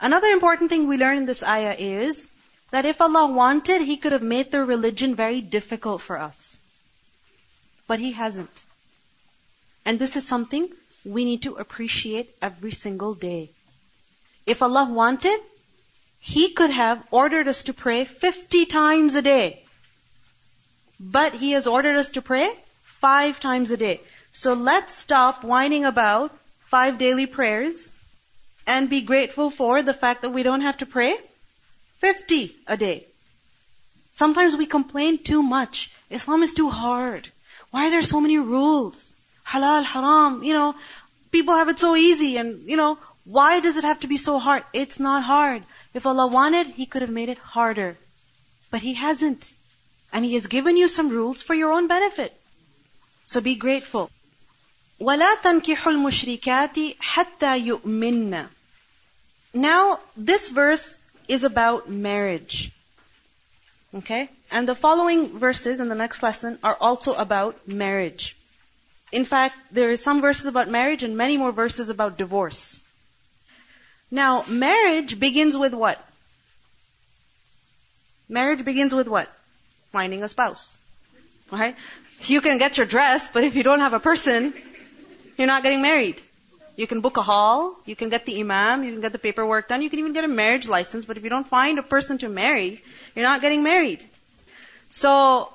Another 0.00 0.28
important 0.28 0.70
thing 0.70 0.86
we 0.86 0.96
learn 0.96 1.18
in 1.18 1.26
this 1.26 1.42
ayah 1.42 1.74
is 1.78 2.30
that 2.70 2.86
if 2.86 3.00
Allah 3.00 3.26
wanted, 3.26 3.82
He 3.82 3.96
could 3.96 4.12
have 4.12 4.22
made 4.22 4.50
the 4.50 4.64
religion 4.64 5.14
very 5.14 5.40
difficult 5.40 6.00
for 6.00 6.18
us. 6.18 6.60
But 7.90 7.98
He 7.98 8.12
hasn't. 8.12 8.62
And 9.84 9.98
this 9.98 10.14
is 10.18 10.26
something 10.32 10.68
we 11.04 11.24
need 11.24 11.42
to 11.42 11.56
appreciate 11.62 12.28
every 12.40 12.70
single 12.70 13.14
day. 13.14 13.50
If 14.46 14.62
Allah 14.62 14.84
wanted, 14.98 15.40
He 16.20 16.50
could 16.60 16.70
have 16.70 17.02
ordered 17.10 17.48
us 17.52 17.64
to 17.64 17.74
pray 17.80 18.04
50 18.04 18.66
times 18.66 19.16
a 19.16 19.22
day. 19.22 19.64
But 21.16 21.34
He 21.34 21.50
has 21.56 21.66
ordered 21.66 21.96
us 21.96 22.12
to 22.12 22.22
pray 22.22 22.52
five 23.00 23.40
times 23.40 23.72
a 23.72 23.80
day. 23.82 24.00
So 24.30 24.54
let's 24.54 24.94
stop 24.94 25.42
whining 25.42 25.84
about 25.84 26.38
five 26.76 26.96
daily 27.02 27.26
prayers 27.26 27.90
and 28.68 28.88
be 28.94 29.00
grateful 29.00 29.50
for 29.50 29.82
the 29.82 29.98
fact 30.04 30.22
that 30.22 30.38
we 30.38 30.44
don't 30.44 30.68
have 30.68 30.78
to 30.84 30.90
pray 30.94 31.18
50 32.06 32.54
a 32.68 32.76
day. 32.76 33.04
Sometimes 34.12 34.56
we 34.56 34.72
complain 34.78 35.18
too 35.32 35.42
much. 35.42 35.90
Islam 36.20 36.44
is 36.44 36.54
too 36.62 36.70
hard. 36.70 37.30
Why 37.71 37.87
are 37.87 37.89
there 37.89 38.01
so 38.01 38.21
many 38.21 38.37
rules? 38.37 39.13
Halal, 39.45 39.83
haram, 39.83 40.43
you 40.43 40.53
know, 40.53 40.75
people 41.31 41.55
have 41.55 41.69
it 41.69 41.79
so 41.79 41.95
easy 41.95 42.37
and, 42.37 42.67
you 42.67 42.77
know, 42.77 42.97
why 43.25 43.59
does 43.59 43.75
it 43.77 43.83
have 43.83 43.99
to 44.01 44.07
be 44.07 44.17
so 44.17 44.37
hard? 44.39 44.63
It's 44.71 44.99
not 44.99 45.23
hard. 45.23 45.63
If 45.93 46.05
Allah 46.05 46.27
wanted, 46.27 46.67
He 46.67 46.85
could 46.85 47.01
have 47.01 47.11
made 47.11 47.29
it 47.29 47.39
harder. 47.39 47.97
But 48.69 48.81
He 48.81 48.93
hasn't. 48.93 49.51
And 50.13 50.23
He 50.23 50.35
has 50.35 50.45
given 50.47 50.77
you 50.77 50.87
some 50.87 51.09
rules 51.09 51.41
for 51.41 51.55
your 51.55 51.71
own 51.71 51.87
benefit. 51.87 52.33
So 53.25 53.41
be 53.41 53.55
grateful. 53.55 54.11
وَلَا 55.01 55.35
تَنْكِحُ 55.41 55.75
الْمُشْرِكَاتِ 55.75 56.97
حَتَّى 56.97 57.65
يُؤْمِنَّ 57.65 58.47
Now, 59.53 59.99
this 60.15 60.49
verse 60.49 60.99
is 61.27 61.43
about 61.43 61.89
marriage. 61.89 62.71
Okay? 63.94 64.28
And 64.50 64.68
the 64.68 64.74
following 64.74 65.38
verses 65.38 65.80
in 65.80 65.88
the 65.88 65.94
next 65.94 66.22
lesson 66.22 66.58
are 66.62 66.76
also 66.80 67.14
about 67.14 67.66
marriage. 67.66 68.36
In 69.12 69.24
fact, 69.24 69.56
there 69.72 69.90
are 69.90 69.96
some 69.96 70.20
verses 70.20 70.46
about 70.46 70.68
marriage 70.68 71.02
and 71.02 71.16
many 71.16 71.36
more 71.36 71.50
verses 71.50 71.88
about 71.88 72.16
divorce. 72.16 72.78
Now, 74.10 74.44
marriage 74.48 75.18
begins 75.18 75.56
with 75.56 75.74
what? 75.74 76.04
Marriage 78.28 78.64
begins 78.64 78.94
with 78.94 79.08
what? 79.08 79.28
Finding 79.90 80.22
a 80.22 80.28
spouse. 80.28 80.78
Right? 81.50 81.76
You 82.26 82.40
can 82.40 82.58
get 82.58 82.76
your 82.76 82.86
dress, 82.86 83.28
but 83.28 83.42
if 83.42 83.56
you 83.56 83.64
don't 83.64 83.80
have 83.80 83.92
a 83.92 84.00
person, 84.00 84.54
you're 85.36 85.48
not 85.48 85.64
getting 85.64 85.82
married. 85.82 86.20
You 86.80 86.86
can 86.86 87.02
book 87.02 87.18
a 87.18 87.22
hall, 87.22 87.76
you 87.84 87.94
can 87.94 88.08
get 88.08 88.24
the 88.24 88.40
imam, 88.40 88.84
you 88.84 88.92
can 88.92 89.02
get 89.02 89.12
the 89.12 89.18
paperwork 89.18 89.68
done, 89.68 89.82
you 89.82 89.90
can 89.90 89.98
even 89.98 90.14
get 90.14 90.24
a 90.24 90.28
marriage 90.28 90.66
license, 90.66 91.04
but 91.04 91.18
if 91.18 91.24
you 91.24 91.28
don't 91.28 91.46
find 91.46 91.78
a 91.78 91.82
person 91.82 92.16
to 92.18 92.28
marry, 92.30 92.82
you're 93.14 93.26
not 93.26 93.42
getting 93.42 93.62
married. 93.62 94.02
So, 94.88 95.52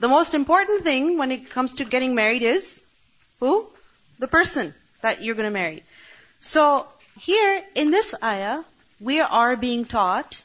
the 0.00 0.08
most 0.08 0.32
important 0.32 0.84
thing 0.84 1.18
when 1.18 1.32
it 1.32 1.50
comes 1.50 1.74
to 1.74 1.84
getting 1.84 2.14
married 2.14 2.42
is 2.42 2.82
who? 3.40 3.66
The 4.20 4.26
person 4.26 4.72
that 5.02 5.22
you're 5.22 5.34
going 5.34 5.50
to 5.50 5.58
marry. 5.58 5.82
So, 6.40 6.86
here 7.20 7.62
in 7.74 7.90
this 7.90 8.14
ayah, 8.22 8.64
we 9.00 9.20
are 9.20 9.54
being 9.54 9.84
taught 9.84 10.42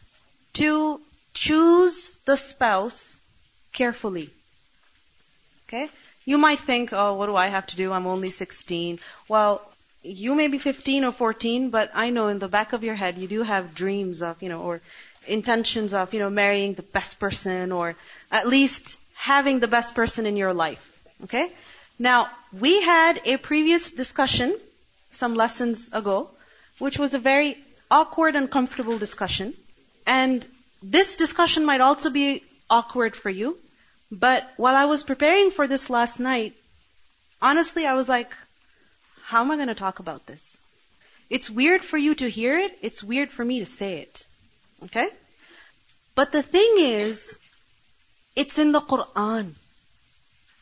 to 0.60 1.00
choose 1.34 2.17
the 2.25 2.36
spouse 2.36 3.17
carefully. 3.72 4.29
Okay? 5.70 5.88
You 6.25 6.38
might 6.38 6.60
think, 6.60 6.91
oh, 6.91 7.13
what 7.13 7.27
do 7.27 7.38
I 7.38 7.48
have 7.48 7.67
to 7.67 7.77
do? 7.77 7.94
I'm 7.94 8.06
only 8.06 8.32
16. 8.32 9.00
Well, 9.29 9.62
you 10.07 10.35
may 10.35 10.47
be 10.47 10.57
15 10.57 11.03
or 11.03 11.11
14, 11.11 11.69
but 11.69 11.91
I 11.93 12.09
know 12.09 12.29
in 12.29 12.39
the 12.39 12.47
back 12.47 12.73
of 12.73 12.83
your 12.83 12.95
head 12.95 13.17
you 13.17 13.27
do 13.27 13.43
have 13.43 13.75
dreams 13.75 14.21
of, 14.21 14.41
you 14.41 14.49
know, 14.49 14.61
or 14.61 14.81
intentions 15.27 15.93
of, 15.93 16.13
you 16.13 16.19
know, 16.19 16.29
marrying 16.29 16.73
the 16.73 16.81
best 16.81 17.19
person 17.19 17.71
or 17.71 17.95
at 18.31 18.47
least 18.47 18.97
having 19.15 19.59
the 19.59 19.67
best 19.67 19.95
person 19.95 20.25
in 20.25 20.37
your 20.37 20.53
life. 20.53 20.83
Okay? 21.25 21.51
Now, 21.99 22.29
we 22.53 22.81
had 22.81 23.21
a 23.25 23.37
previous 23.37 23.91
discussion 23.91 24.55
some 25.11 25.35
lessons 25.35 25.89
ago, 25.91 26.29
which 26.79 26.97
was 26.97 27.13
a 27.13 27.19
very 27.19 27.57
awkward 27.91 28.35
and 28.35 28.49
comfortable 28.49 28.97
discussion. 28.97 29.53
And 30.05 30.45
this 30.81 31.17
discussion 31.17 31.65
might 31.65 31.81
also 31.81 32.09
be 32.09 32.43
awkward 32.69 33.15
for 33.15 33.29
you. 33.29 33.57
But 34.11 34.49
while 34.57 34.75
I 34.75 34.85
was 34.85 35.03
preparing 35.03 35.51
for 35.51 35.67
this 35.67 35.89
last 35.89 36.19
night, 36.19 36.53
honestly, 37.41 37.85
I 37.85 37.95
was 37.95 38.07
like, 38.07 38.31
how 39.27 39.41
am 39.41 39.51
I 39.51 39.55
going 39.57 39.67
to 39.67 39.75
talk 39.75 40.00
about 40.00 40.25
this? 40.25 40.57
It's 41.29 41.50
weird 41.50 41.81
for 41.84 41.98
you 41.98 42.15
to 42.15 42.29
hear 42.29 42.57
it. 42.57 42.77
It's 42.81 43.03
weird 43.03 43.29
for 43.29 43.43
me 43.43 43.60
to 43.60 43.65
say 43.65 43.98
it. 44.03 44.25
Okay? 44.86 45.10
But 46.15 46.31
the 46.31 46.41
thing 46.41 46.75
is, 46.77 47.38
it's 48.38 48.57
in 48.57 48.72
the 48.72 48.79
Quran, 48.79 49.50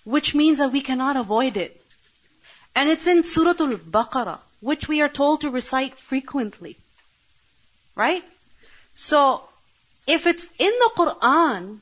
which 0.04 0.34
means 0.34 0.58
that 0.58 0.72
we 0.72 0.82
cannot 0.82 1.16
avoid 1.16 1.58
it. 1.58 1.80
And 2.76 2.90
it's 2.90 3.06
in 3.06 3.22
Surah 3.22 3.54
Al-Baqarah, 3.60 4.40
which 4.62 4.88
we 4.88 5.02
are 5.02 5.10
told 5.20 5.42
to 5.42 5.52
recite 5.52 5.94
frequently. 5.94 6.76
Right? 7.96 8.24
So, 8.96 9.44
if 10.08 10.26
it's 10.26 10.50
in 10.58 10.74
the 10.86 10.92
Quran, 10.98 11.82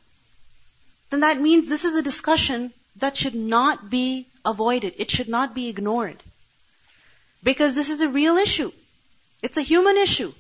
then 1.12 1.22
that 1.22 1.40
means 1.40 1.70
this 1.70 1.86
is 1.86 1.96
a 1.96 2.04
discussion 2.12 2.74
that 2.98 3.16
should 3.16 3.36
not 3.36 3.90
be 3.90 4.28
avoided. 4.44 4.96
It 4.98 5.10
should 5.12 5.30
not 5.30 5.56
be 5.56 5.70
ignored. 5.70 6.22
Because 7.44 7.76
this 7.76 7.90
is 7.90 8.02
a 8.02 8.10
real 8.10 8.38
issue. 8.38 8.72
It's 9.42 9.58
a 9.58 9.62
human 9.62 9.98
issue. 9.98 10.34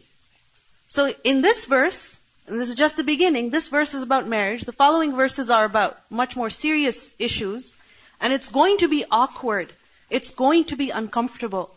So 0.87 1.13
in 1.23 1.41
this 1.41 1.65
verse, 1.65 2.17
and 2.47 2.59
this 2.59 2.69
is 2.69 2.75
just 2.75 2.97
the 2.97 3.03
beginning, 3.03 3.49
this 3.49 3.67
verse 3.67 3.93
is 3.93 4.03
about 4.03 4.27
marriage. 4.27 4.63
The 4.63 4.71
following 4.71 5.15
verses 5.15 5.49
are 5.49 5.65
about 5.65 5.97
much 6.09 6.35
more 6.35 6.49
serious 6.49 7.13
issues. 7.19 7.75
And 8.21 8.31
it's 8.31 8.49
going 8.49 8.77
to 8.77 8.87
be 8.87 9.05
awkward. 9.11 9.73
It's 10.09 10.31
going 10.31 10.65
to 10.65 10.75
be 10.75 10.91
uncomfortable. 10.91 11.75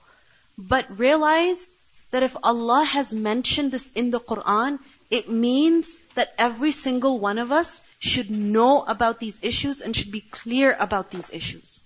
But 0.57 0.99
realize 0.99 1.69
that 2.13 2.23
if 2.23 2.37
Allah 2.43 2.85
has 2.85 3.13
mentioned 3.13 3.73
this 3.73 3.91
in 3.95 4.11
the 4.11 4.21
Quran, 4.21 4.79
it 5.11 5.29
means 5.29 5.97
that 6.15 6.35
every 6.39 6.73
single 6.73 7.19
one 7.19 7.39
of 7.39 7.53
us 7.53 7.83
should 7.99 8.31
know 8.31 8.83
about 8.83 9.19
these 9.19 9.43
issues 9.43 9.81
and 9.81 9.95
should 9.95 10.13
be 10.13 10.21
clear 10.21 10.77
about 10.79 11.11
these 11.11 11.31
issues. 11.33 11.83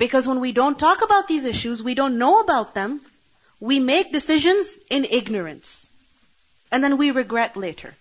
Because 0.00 0.26
when 0.26 0.40
we 0.40 0.52
don't 0.52 0.78
talk 0.78 1.02
about 1.04 1.28
these 1.28 1.44
issues, 1.44 1.82
we 1.82 1.94
don't 1.94 2.16
know 2.16 2.40
about 2.40 2.72
them, 2.72 3.02
we 3.60 3.78
make 3.78 4.12
decisions 4.12 4.78
in 4.88 5.04
ignorance. 5.04 5.90
And 6.72 6.82
then 6.82 6.96
we 6.96 7.10
regret 7.10 7.54
later. 7.54 7.94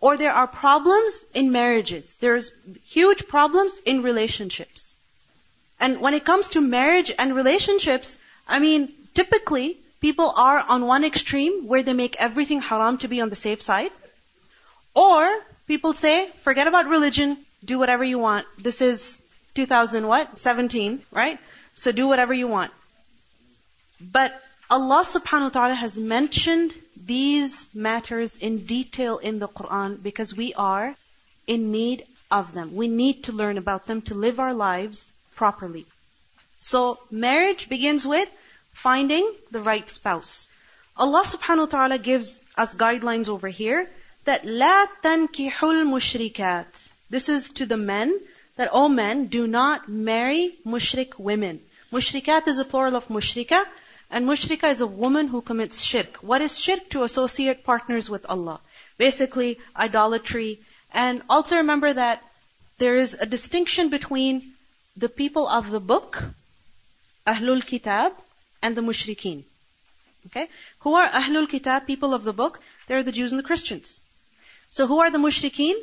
Or 0.00 0.16
there 0.16 0.32
are 0.32 0.46
problems 0.46 1.26
in 1.34 1.50
marriages. 1.50 2.14
There's 2.20 2.52
huge 2.84 3.26
problems 3.26 3.76
in 3.84 4.04
relationships. 4.04 4.96
And 5.80 6.00
when 6.00 6.14
it 6.14 6.24
comes 6.24 6.50
to 6.50 6.60
marriage 6.60 7.10
and 7.18 7.34
relationships, 7.34 8.20
I 8.46 8.60
mean, 8.60 8.92
typically, 9.12 9.78
people 10.00 10.32
are 10.36 10.60
on 10.60 10.86
one 10.86 11.02
extreme 11.02 11.66
where 11.66 11.82
they 11.82 11.92
make 11.92 12.14
everything 12.20 12.60
haram 12.60 12.98
to 12.98 13.08
be 13.08 13.20
on 13.20 13.30
the 13.30 13.42
safe 13.46 13.62
side. 13.62 13.90
Or 14.94 15.28
people 15.66 15.92
say, 15.94 16.30
forget 16.44 16.68
about 16.68 16.86
religion, 16.86 17.36
do 17.64 17.80
whatever 17.80 18.04
you 18.04 18.20
want. 18.20 18.46
This 18.58 18.80
is 18.80 19.20
2000 19.54 20.06
what? 20.06 20.38
17, 20.38 21.02
right? 21.12 21.38
So 21.74 21.92
do 21.92 22.08
whatever 22.08 22.32
you 22.32 22.46
want. 22.46 22.72
But 24.00 24.40
Allah 24.70 25.02
subhanahu 25.04 25.42
wa 25.42 25.48
ta'ala 25.48 25.74
has 25.74 25.98
mentioned 25.98 26.72
these 26.96 27.66
matters 27.74 28.36
in 28.36 28.66
detail 28.66 29.18
in 29.18 29.38
the 29.38 29.48
Quran 29.48 30.02
because 30.02 30.34
we 30.34 30.54
are 30.54 30.94
in 31.46 31.72
need 31.72 32.06
of 32.30 32.52
them. 32.54 32.74
We 32.76 32.88
need 32.88 33.24
to 33.24 33.32
learn 33.32 33.58
about 33.58 33.86
them 33.86 34.02
to 34.02 34.14
live 34.14 34.38
our 34.38 34.54
lives 34.54 35.12
properly. 35.34 35.86
So 36.60 37.00
marriage 37.10 37.68
begins 37.68 38.06
with 38.06 38.28
finding 38.72 39.32
the 39.50 39.60
right 39.60 39.88
spouse. 39.88 40.46
Allah 40.96 41.22
subhanahu 41.24 41.66
wa 41.66 41.72
ta'ala 41.78 41.98
gives 41.98 42.42
us 42.56 42.74
guidelines 42.74 43.28
over 43.28 43.48
here 43.48 43.88
that 44.24 44.44
la 44.44 44.86
tankihul 45.02 45.84
mushrikat. 45.92 46.66
This 47.08 47.28
is 47.28 47.48
to 47.60 47.66
the 47.66 47.76
men 47.76 48.18
that 48.60 48.68
all 48.78 48.90
men 48.90 49.20
do 49.28 49.46
not 49.46 49.88
marry 49.88 50.54
mushrik 50.66 51.18
women. 51.18 51.58
Mushrikat 51.90 52.46
is 52.46 52.58
a 52.58 52.64
plural 52.72 52.94
of 52.94 53.06
mushrika, 53.08 53.58
and 54.10 54.26
mushrika 54.26 54.70
is 54.70 54.82
a 54.82 54.86
woman 54.86 55.28
who 55.28 55.40
commits 55.40 55.80
shirk. 55.80 56.18
What 56.30 56.42
is 56.42 56.56
shirk? 56.60 56.90
To 56.90 57.04
associate 57.04 57.62
partners 57.64 58.10
with 58.10 58.26
Allah. 58.34 58.60
Basically, 58.98 59.58
idolatry. 59.74 60.60
And 60.92 61.22
also 61.30 61.56
remember 61.56 61.90
that 61.90 62.22
there 62.76 62.96
is 62.96 63.14
a 63.14 63.24
distinction 63.24 63.88
between 63.88 64.52
the 64.94 65.08
people 65.08 65.48
of 65.48 65.70
the 65.70 65.80
book, 65.80 66.22
Ahlul 67.26 67.64
Kitab, 67.64 68.12
and 68.60 68.76
the 68.76 68.82
mushrikeen. 68.82 69.44
Okay? 70.26 70.50
Who 70.80 70.96
are 70.96 71.08
Ahlul 71.08 71.48
Kitab, 71.48 71.86
people 71.86 72.12
of 72.12 72.24
the 72.24 72.34
book? 72.34 72.60
They're 72.88 73.02
the 73.08 73.16
Jews 73.20 73.32
and 73.32 73.38
the 73.38 73.48
Christians. 73.52 74.02
So 74.68 74.86
who 74.86 75.00
are 75.00 75.10
the 75.10 75.24
mushrikeen? 75.26 75.80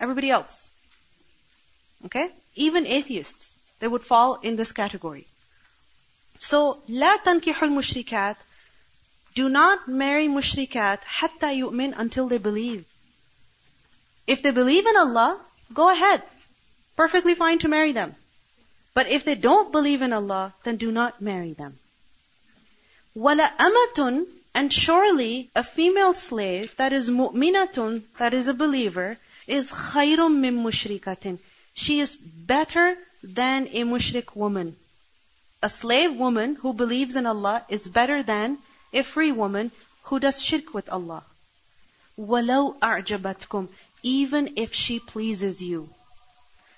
Everybody 0.00 0.30
else. 0.30 0.70
Okay? 2.05 2.29
Even 2.55 2.85
atheists, 2.85 3.59
they 3.79 3.87
would 3.87 4.03
fall 4.03 4.39
in 4.41 4.55
this 4.55 4.71
category. 4.71 5.27
So, 6.39 6.81
لا 6.89 7.17
تنكحوا 7.23 7.67
المشركات 7.67 8.35
Do 9.35 9.47
not 9.47 9.87
marry 9.87 10.27
mushrikat 10.27 10.99
hatta 11.03 11.53
yu'min 11.53 11.93
until 11.97 12.27
they 12.27 12.37
believe. 12.37 12.83
If 14.27 14.41
they 14.41 14.51
believe 14.51 14.85
in 14.85 14.97
Allah, 14.97 15.39
go 15.73 15.89
ahead. 15.89 16.21
Perfectly 16.97 17.35
fine 17.35 17.59
to 17.59 17.69
marry 17.69 17.93
them. 17.93 18.15
But 18.93 19.07
if 19.07 19.23
they 19.23 19.35
don't 19.35 19.71
believe 19.71 20.01
in 20.01 20.11
Allah, 20.11 20.53
then 20.63 20.75
do 20.75 20.91
not 20.91 21.21
marry 21.21 21.53
them. 21.53 21.79
وَلَا 23.15 23.55
أَمَةٌ 23.57 24.27
And 24.53 24.73
surely 24.73 25.49
a 25.55 25.63
female 25.63 26.13
slave 26.13 26.75
that 26.75 26.91
is 26.91 27.09
mu'minatun, 27.09 28.03
that 28.17 28.33
is 28.33 28.49
a 28.49 28.53
believer, 28.53 29.17
is 29.47 29.71
خَيْرٌ 29.71 30.17
مِّن 30.17 30.63
مُشْرِكَةٍ 30.63 31.39
She 31.75 31.99
is 31.99 32.15
better 32.15 32.97
than 33.23 33.67
a 33.71 33.83
mushrik 33.83 34.35
woman. 34.35 34.75
A 35.63 35.69
slave 35.69 36.13
woman 36.13 36.55
who 36.55 36.73
believes 36.73 37.15
in 37.15 37.25
Allah 37.25 37.65
is 37.69 37.87
better 37.87 38.23
than 38.23 38.57
a 38.93 39.03
free 39.03 39.31
woman 39.31 39.71
who 40.03 40.19
does 40.19 40.41
shirk 40.41 40.73
with 40.73 40.89
Allah. 40.89 41.23
وَلَوْ 42.19 42.79
أَعْجَبَتْكُمْ 42.79 43.69
Even 44.03 44.53
if 44.57 44.73
she 44.73 44.99
pleases 44.99 45.61
you. 45.61 45.89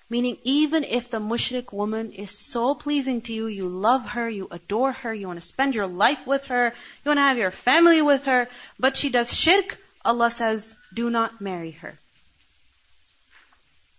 Meaning, 0.09 0.37
even 0.43 0.83
if 0.83 1.09
the 1.09 1.19
mushrik 1.19 1.71
woman 1.71 2.11
is 2.11 2.37
so 2.37 2.75
pleasing 2.75 3.21
to 3.21 3.33
you, 3.33 3.47
you 3.47 3.67
love 3.67 4.05
her, 4.05 4.29
you 4.29 4.47
adore 4.51 4.91
her, 4.91 5.13
you 5.13 5.27
want 5.27 5.39
to 5.39 5.45
spend 5.45 5.73
your 5.73 5.87
life 5.87 6.27
with 6.27 6.43
her, 6.45 6.65
you 7.03 7.09
want 7.09 7.17
to 7.17 7.21
have 7.21 7.37
your 7.37 7.51
family 7.51 8.01
with 8.01 8.25
her, 8.25 8.47
but 8.77 8.95
she 8.97 9.09
does 9.09 9.33
shirk, 9.33 9.77
Allah 10.05 10.29
says, 10.29 10.75
do 10.93 11.09
not 11.09 11.41
marry 11.41 11.71
her. 11.71 11.97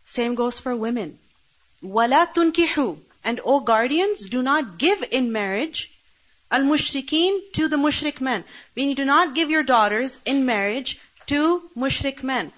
Same 0.08 0.34
goes 0.34 0.58
for 0.58 0.74
women. 0.74 1.18
وَلَا 1.82 2.32
تُنْكِحُوا 2.32 2.98
And 3.24 3.40
O 3.44 3.60
guardians, 3.60 4.28
do 4.28 4.42
not 4.42 4.78
give 4.78 5.04
in 5.10 5.32
marriage 5.32 5.90
al-mushrikeen 6.50 7.40
to 7.52 7.68
the 7.68 7.76
mushrik 7.76 8.20
men. 8.20 8.44
Meaning 8.76 8.96
do 8.96 9.04
not 9.04 9.34
give 9.34 9.50
your 9.50 9.62
daughters 9.62 10.20
in 10.24 10.46
marriage 10.46 10.98
to 11.26 11.62
mushrik 11.76 12.22
men. 12.22 12.52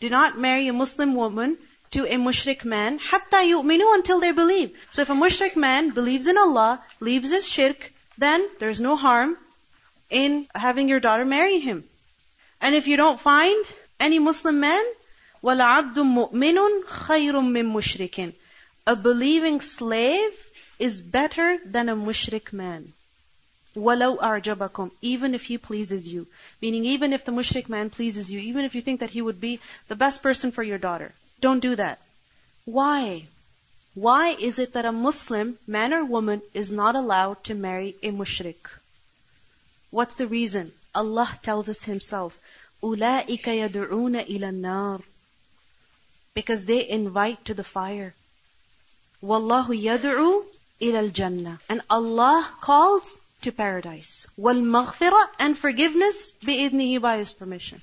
Do 0.00 0.08
not 0.08 0.38
marry 0.38 0.68
a 0.68 0.72
Muslim 0.72 1.14
woman 1.14 1.58
to 1.90 2.04
a 2.04 2.16
mushrik 2.16 2.64
man, 2.64 2.98
hatta 2.98 3.38
yu'minu 3.50 3.94
until 3.94 4.20
they 4.20 4.32
believe. 4.32 4.76
So 4.92 5.02
if 5.02 5.10
a 5.10 5.14
mushrik 5.14 5.56
man 5.56 5.90
believes 5.90 6.26
in 6.26 6.38
Allah, 6.38 6.82
leaves 7.00 7.30
his 7.30 7.48
shirk, 7.48 7.92
then 8.18 8.46
there's 8.58 8.80
no 8.80 8.96
harm 8.96 9.36
in 10.10 10.46
having 10.54 10.88
your 10.88 11.00
daughter 11.00 11.24
marry 11.24 11.58
him. 11.58 11.84
And 12.60 12.74
if 12.74 12.86
you 12.86 12.96
don't 12.96 13.20
find 13.20 13.64
any 13.98 14.18
Muslim 14.18 14.60
man, 14.60 14.84
وَالْعَبْدُ 15.42 15.94
مُؤْمِنٌ 15.94 16.84
خَيْرٌ 16.84 17.32
مِّن 17.32 17.72
مُشْرِكٍ 17.72 18.34
A 18.88 18.96
believing 18.96 19.60
slave 19.60 20.32
is 20.80 21.00
better 21.00 21.58
than 21.64 21.88
a 21.88 21.94
mushrik 21.94 22.52
man. 22.52 22.92
وَلَوْ 23.76 24.18
أَعْجَبَكُمْ 24.18 24.90
Even 25.00 25.36
if 25.36 25.44
he 25.44 25.56
pleases 25.56 26.08
you. 26.08 26.26
Meaning 26.60 26.86
even 26.86 27.12
if 27.12 27.24
the 27.24 27.30
mushrik 27.30 27.68
man 27.68 27.88
pleases 27.88 28.28
you, 28.28 28.40
even 28.40 28.64
if 28.64 28.74
you 28.74 28.80
think 28.80 28.98
that 28.98 29.10
he 29.10 29.22
would 29.22 29.40
be 29.40 29.60
the 29.86 29.94
best 29.94 30.24
person 30.24 30.50
for 30.50 30.64
your 30.64 30.78
daughter. 30.78 31.14
Don't 31.40 31.60
do 31.60 31.76
that. 31.76 32.00
Why? 32.64 33.28
Why 33.94 34.30
is 34.30 34.58
it 34.58 34.72
that 34.72 34.86
a 34.86 34.92
Muslim, 34.92 35.56
man 35.68 35.94
or 35.94 36.04
woman, 36.04 36.42
is 36.52 36.72
not 36.72 36.96
allowed 36.96 37.44
to 37.44 37.54
marry 37.54 37.94
a 38.02 38.10
mushrik? 38.10 38.68
What's 39.90 40.14
the 40.14 40.26
reason? 40.26 40.72
Allah 40.96 41.38
tells 41.44 41.68
us 41.68 41.84
Himself, 41.84 42.36
أُولَٰئِكَ 42.82 43.42
يَدْعُونَ 43.42 44.26
إِلَى 44.26 44.50
النَّارِ 44.50 45.02
Because 46.34 46.64
they 46.64 46.88
invite 46.88 47.44
to 47.46 47.54
the 47.54 47.64
fire. 47.64 48.14
وَاللَّهُ 49.22 49.66
يَدْعُو 49.68 50.44
إِلَى 50.80 51.10
الْجَنَّةِ 51.10 51.58
And 51.68 51.82
Allah 51.90 52.48
calls 52.60 53.20
to 53.42 53.52
paradise. 53.52 54.26
وَالْمَغْفِرَةِ 54.38 55.28
And 55.38 55.58
forgiveness 55.58 56.32
بِإِذْنِهِ 56.42 57.00
by 57.00 57.18
His 57.18 57.32
permission. 57.32 57.82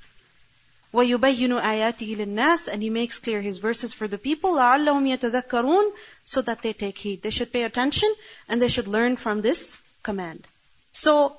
وَيُبَيِّنُ 0.93 1.61
آيَاتِهِ 1.61 2.15
لِلنَّاسِ 2.17 2.69
And 2.69 2.81
He 2.81 2.89
makes 2.89 3.19
clear 3.19 3.41
His 3.41 3.57
verses 3.57 3.93
for 3.93 4.07
the 4.07 4.17
people 4.17 4.53
لَعَلَّهُمْ 4.53 5.17
يَتَذَكَّرُونَ 5.17 5.91
So 6.23 6.41
that 6.41 6.61
they 6.61 6.71
take 6.71 6.97
heed. 6.97 7.21
They 7.21 7.29
should 7.29 7.51
pay 7.51 7.63
attention 7.63 8.13
and 8.47 8.61
they 8.61 8.69
should 8.69 8.87
learn 8.87 9.17
from 9.17 9.41
this 9.41 9.77
command. 10.03 10.47
So, 10.93 11.35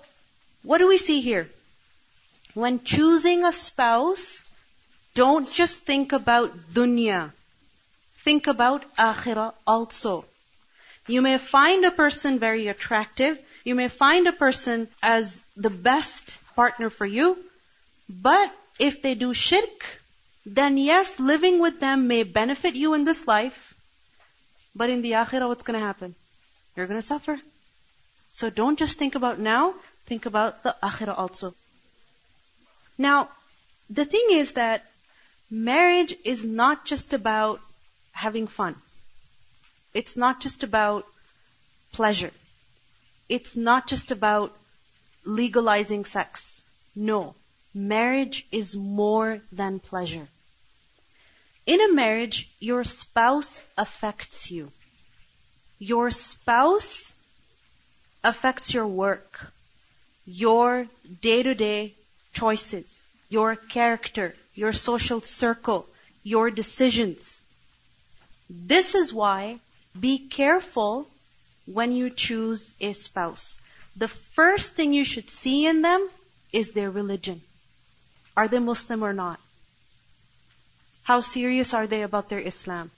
what 0.62 0.78
do 0.78 0.88
we 0.88 0.98
see 0.98 1.22
here? 1.22 1.48
When 2.52 2.84
choosing 2.84 3.44
a 3.44 3.52
spouse, 3.52 4.39
don't 5.13 5.51
just 5.51 5.81
think 5.81 6.13
about 6.13 6.57
dunya. 6.73 7.31
Think 8.23 8.47
about 8.47 8.83
akhirah 8.95 9.53
also. 9.65 10.25
You 11.07 11.21
may 11.21 11.37
find 11.37 11.85
a 11.85 11.91
person 11.91 12.39
very 12.39 12.67
attractive. 12.67 13.39
You 13.63 13.75
may 13.75 13.87
find 13.87 14.27
a 14.27 14.31
person 14.31 14.87
as 15.01 15.43
the 15.57 15.69
best 15.69 16.37
partner 16.55 16.89
for 16.89 17.05
you. 17.05 17.37
But 18.09 18.53
if 18.79 19.01
they 19.01 19.15
do 19.15 19.33
shirk, 19.33 19.85
then 20.45 20.77
yes, 20.77 21.19
living 21.19 21.59
with 21.59 21.79
them 21.79 22.07
may 22.07 22.23
benefit 22.23 22.75
you 22.75 22.93
in 22.93 23.03
this 23.03 23.27
life, 23.27 23.73
but 24.75 24.89
in 24.89 25.01
the 25.01 25.11
akhirah, 25.11 25.47
what's 25.47 25.63
going 25.63 25.79
to 25.79 25.85
happen? 25.85 26.15
You're 26.75 26.87
going 26.87 26.99
to 26.99 27.05
suffer. 27.05 27.39
So 28.31 28.49
don't 28.49 28.79
just 28.79 28.97
think 28.97 29.15
about 29.15 29.39
now, 29.39 29.75
think 30.05 30.25
about 30.25 30.63
the 30.63 30.75
akhirah 30.81 31.17
also. 31.17 31.53
Now, 32.97 33.29
the 33.89 34.05
thing 34.05 34.27
is 34.31 34.53
that 34.53 34.85
marriage 35.51 36.15
is 36.23 36.45
not 36.45 36.85
just 36.85 37.13
about 37.13 37.59
having 38.13 38.47
fun. 38.47 38.75
It's 39.93 40.15
not 40.15 40.39
just 40.39 40.63
about 40.63 41.05
pleasure. 41.91 42.31
It's 43.27 43.57
not 43.57 43.87
just 43.87 44.11
about 44.11 44.57
legalizing 45.25 46.05
sex. 46.05 46.63
No. 46.95 47.35
Marriage 47.73 48.45
is 48.51 48.75
more 48.75 49.41
than 49.51 49.79
pleasure. 49.79 50.27
In 51.65 51.81
a 51.81 51.93
marriage, 51.93 52.49
your 52.59 52.83
spouse 52.83 53.61
affects 53.77 54.49
you. 54.49 54.71
Your 55.79 56.11
spouse 56.11 57.13
affects 58.23 58.73
your 58.73 58.87
work, 58.87 59.51
your 60.25 60.87
day 61.21 61.43
to 61.43 61.53
day 61.53 61.93
choices, 62.33 63.05
your 63.29 63.55
character, 63.55 64.35
your 64.53 64.73
social 64.73 65.21
circle, 65.21 65.87
your 66.23 66.51
decisions. 66.51 67.41
This 68.49 68.95
is 68.95 69.13
why 69.13 69.59
be 69.99 70.17
careful 70.19 71.07
when 71.65 71.91
you 71.91 72.09
choose 72.09 72.75
a 72.79 72.93
spouse. 72.93 73.59
The 73.95 74.07
first 74.07 74.75
thing 74.75 74.93
you 74.93 75.03
should 75.03 75.29
see 75.29 75.65
in 75.65 75.81
them 75.81 76.09
is 76.51 76.71
their 76.71 76.89
religion. 76.89 77.41
Are 78.35 78.47
they 78.47 78.59
Muslim 78.59 79.03
or 79.03 79.13
not? 79.13 79.39
How 81.03 81.21
serious 81.21 81.73
are 81.73 81.87
they 81.87 82.03
about 82.03 82.29
their 82.29 82.39
Islam? 82.39 82.91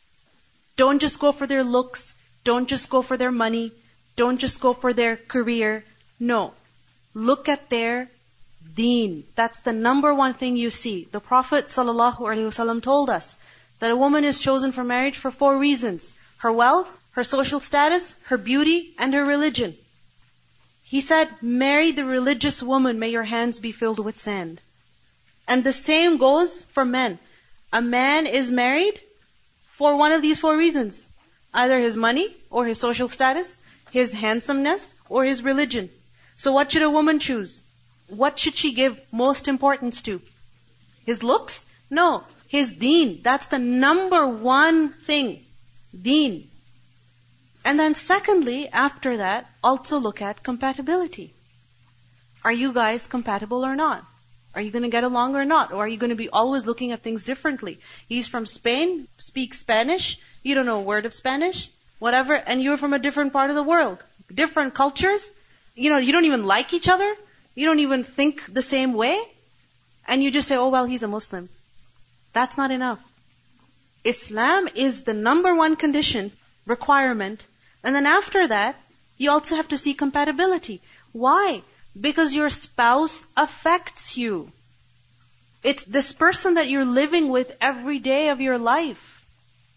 Don't 0.76 1.00
just 1.00 1.20
go 1.20 1.32
for 1.32 1.48
their 1.48 1.64
looks. 1.64 2.16
Don't 2.44 2.68
just 2.68 2.90
go 2.90 3.02
for 3.02 3.18
their 3.18 3.32
money. 3.32 3.72
Don't 4.16 4.38
just 4.38 4.60
go 4.60 4.74
for 4.74 4.94
their 4.94 5.18
career. 5.18 5.84
No. 6.20 6.54
Look 7.14 7.50
at 7.50 7.70
their 7.70 8.10
deen. 8.76 9.24
That's 9.36 9.60
the 9.60 9.74
number 9.74 10.14
one 10.14 10.34
thing 10.34 10.58
you 10.58 10.70
see. 10.70 11.08
The 11.12 11.20
Prophet 11.20 11.68
ﷺ 11.68 12.82
told 12.82 13.10
us 13.10 13.36
that 13.80 13.92
a 13.92 13.98
woman 13.98 14.24
is 14.24 14.40
chosen 14.40 14.72
for 14.72 14.84
marriage 14.84 15.18
for 15.18 15.32
four 15.32 15.58
reasons. 15.58 16.14
Her 16.38 16.52
wealth, 16.52 16.90
her 17.12 17.24
social 17.24 17.60
status, 17.60 18.16
her 18.26 18.38
beauty, 18.38 18.94
and 18.98 19.14
her 19.14 19.26
religion. 19.26 19.76
He 20.84 21.02
said, 21.02 21.30
marry 21.42 21.92
the 21.92 22.06
religious 22.06 22.62
woman, 22.62 23.00
may 23.00 23.10
your 23.10 23.24
hands 23.24 23.60
be 23.60 23.72
filled 23.72 24.04
with 24.04 24.20
sand. 24.20 24.62
And 25.48 25.64
the 25.64 25.74
same 25.74 26.18
goes 26.18 26.64
for 26.64 26.86
men. 26.86 27.20
A 27.72 27.82
man 27.82 28.28
is 28.28 28.52
married 28.52 29.00
for 29.72 29.96
one 29.98 30.12
of 30.12 30.22
these 30.22 30.40
four 30.40 30.56
reasons. 30.56 31.08
Either 31.54 31.80
his 31.80 31.98
money 31.98 32.28
or 32.50 32.66
his 32.66 32.80
social 32.80 33.10
status, 33.10 33.60
his 33.92 34.14
handsomeness 34.14 34.94
or 35.10 35.24
his 35.24 35.44
religion. 35.44 35.90
So 36.38 36.52
what 36.54 36.72
should 36.72 36.82
a 36.82 36.90
woman 36.90 37.20
choose? 37.20 37.62
What 38.16 38.40
should 38.40 38.56
she 38.56 38.74
give 38.74 39.00
most 39.12 39.48
importance 39.48 40.02
to? 40.04 40.22
His 41.06 41.24
looks? 41.24 41.66
No. 41.90 42.24
His 42.48 42.74
deen. 42.74 43.22
That's 43.24 43.48
the 43.48 43.60
number 43.60 44.28
one 44.28 44.90
thing. 44.90 45.44
Deen. 46.00 46.50
And 47.66 47.80
then 47.80 47.96
secondly, 47.96 48.70
after 48.70 49.18
that, 49.18 49.50
also 49.64 50.00
look 50.00 50.22
at 50.22 50.44
compatibility. 50.44 51.34
Are 52.44 52.52
you 52.52 52.74
guys 52.74 53.08
compatible 53.08 53.66
or 53.66 53.76
not? 53.76 54.06
Are 54.56 54.62
you 54.62 54.70
going 54.70 54.84
to 54.84 54.90
get 54.90 55.04
along 55.04 55.36
or 55.36 55.46
not? 55.46 55.72
Or 55.72 55.86
are 55.86 55.88
you 55.88 55.98
going 55.98 56.12
to 56.12 56.16
be 56.16 56.30
always 56.30 56.66
looking 56.66 56.92
at 56.92 57.02
things 57.02 57.24
differently? 57.24 57.80
He's 58.08 58.28
from 58.28 58.46
Spain, 58.46 59.08
speaks 59.18 59.60
Spanish, 59.60 60.20
you 60.44 60.56
don't 60.56 60.66
know 60.66 60.80
a 60.80 60.84
word 60.84 61.06
of 61.06 61.14
Spanish, 61.14 61.72
whatever, 62.00 62.36
and 62.36 62.62
you're 62.62 62.78
from 62.78 62.94
a 62.94 63.00
different 63.00 63.34
part 63.34 63.50
of 63.50 63.56
the 63.56 63.64
world. 63.64 64.04
Different 64.34 64.74
cultures. 64.74 65.34
You 65.74 65.90
know, 65.90 65.98
you 65.98 66.12
don't 66.12 66.26
even 66.26 66.46
like 66.46 66.74
each 66.74 66.90
other. 66.90 67.16
You 67.56 67.68
don't 67.68 67.80
even 67.80 68.04
think 68.04 68.54
the 68.54 68.62
same 68.62 68.94
way. 68.94 69.22
And 70.08 70.24
you 70.24 70.32
just 70.32 70.48
say, 70.48 70.58
oh 70.58 70.70
well, 70.70 70.86
he's 70.86 71.04
a 71.04 71.08
Muslim. 71.08 71.50
That's 72.34 72.58
not 72.58 72.72
enough. 72.72 73.00
Islam 74.04 74.68
is 74.76 75.04
the 75.04 75.14
number 75.14 75.56
one 75.56 75.76
condition, 75.76 76.32
requirement. 76.66 77.46
And 77.84 77.96
then 77.96 78.06
after 78.06 78.48
that, 78.48 78.76
you 79.18 79.32
also 79.32 79.56
have 79.56 79.70
to 79.70 79.78
see 79.78 79.94
compatibility. 79.94 80.82
Why? 81.12 81.62
Because 82.00 82.34
your 82.34 82.50
spouse 82.50 83.26
affects 83.38 84.18
you. 84.18 84.52
It's 85.64 85.84
this 85.84 86.12
person 86.12 86.56
that 86.56 86.70
you're 86.70 86.86
living 86.86 87.30
with 87.30 87.56
every 87.62 88.00
day 88.00 88.30
of 88.30 88.42
your 88.42 88.58
life. 88.58 89.24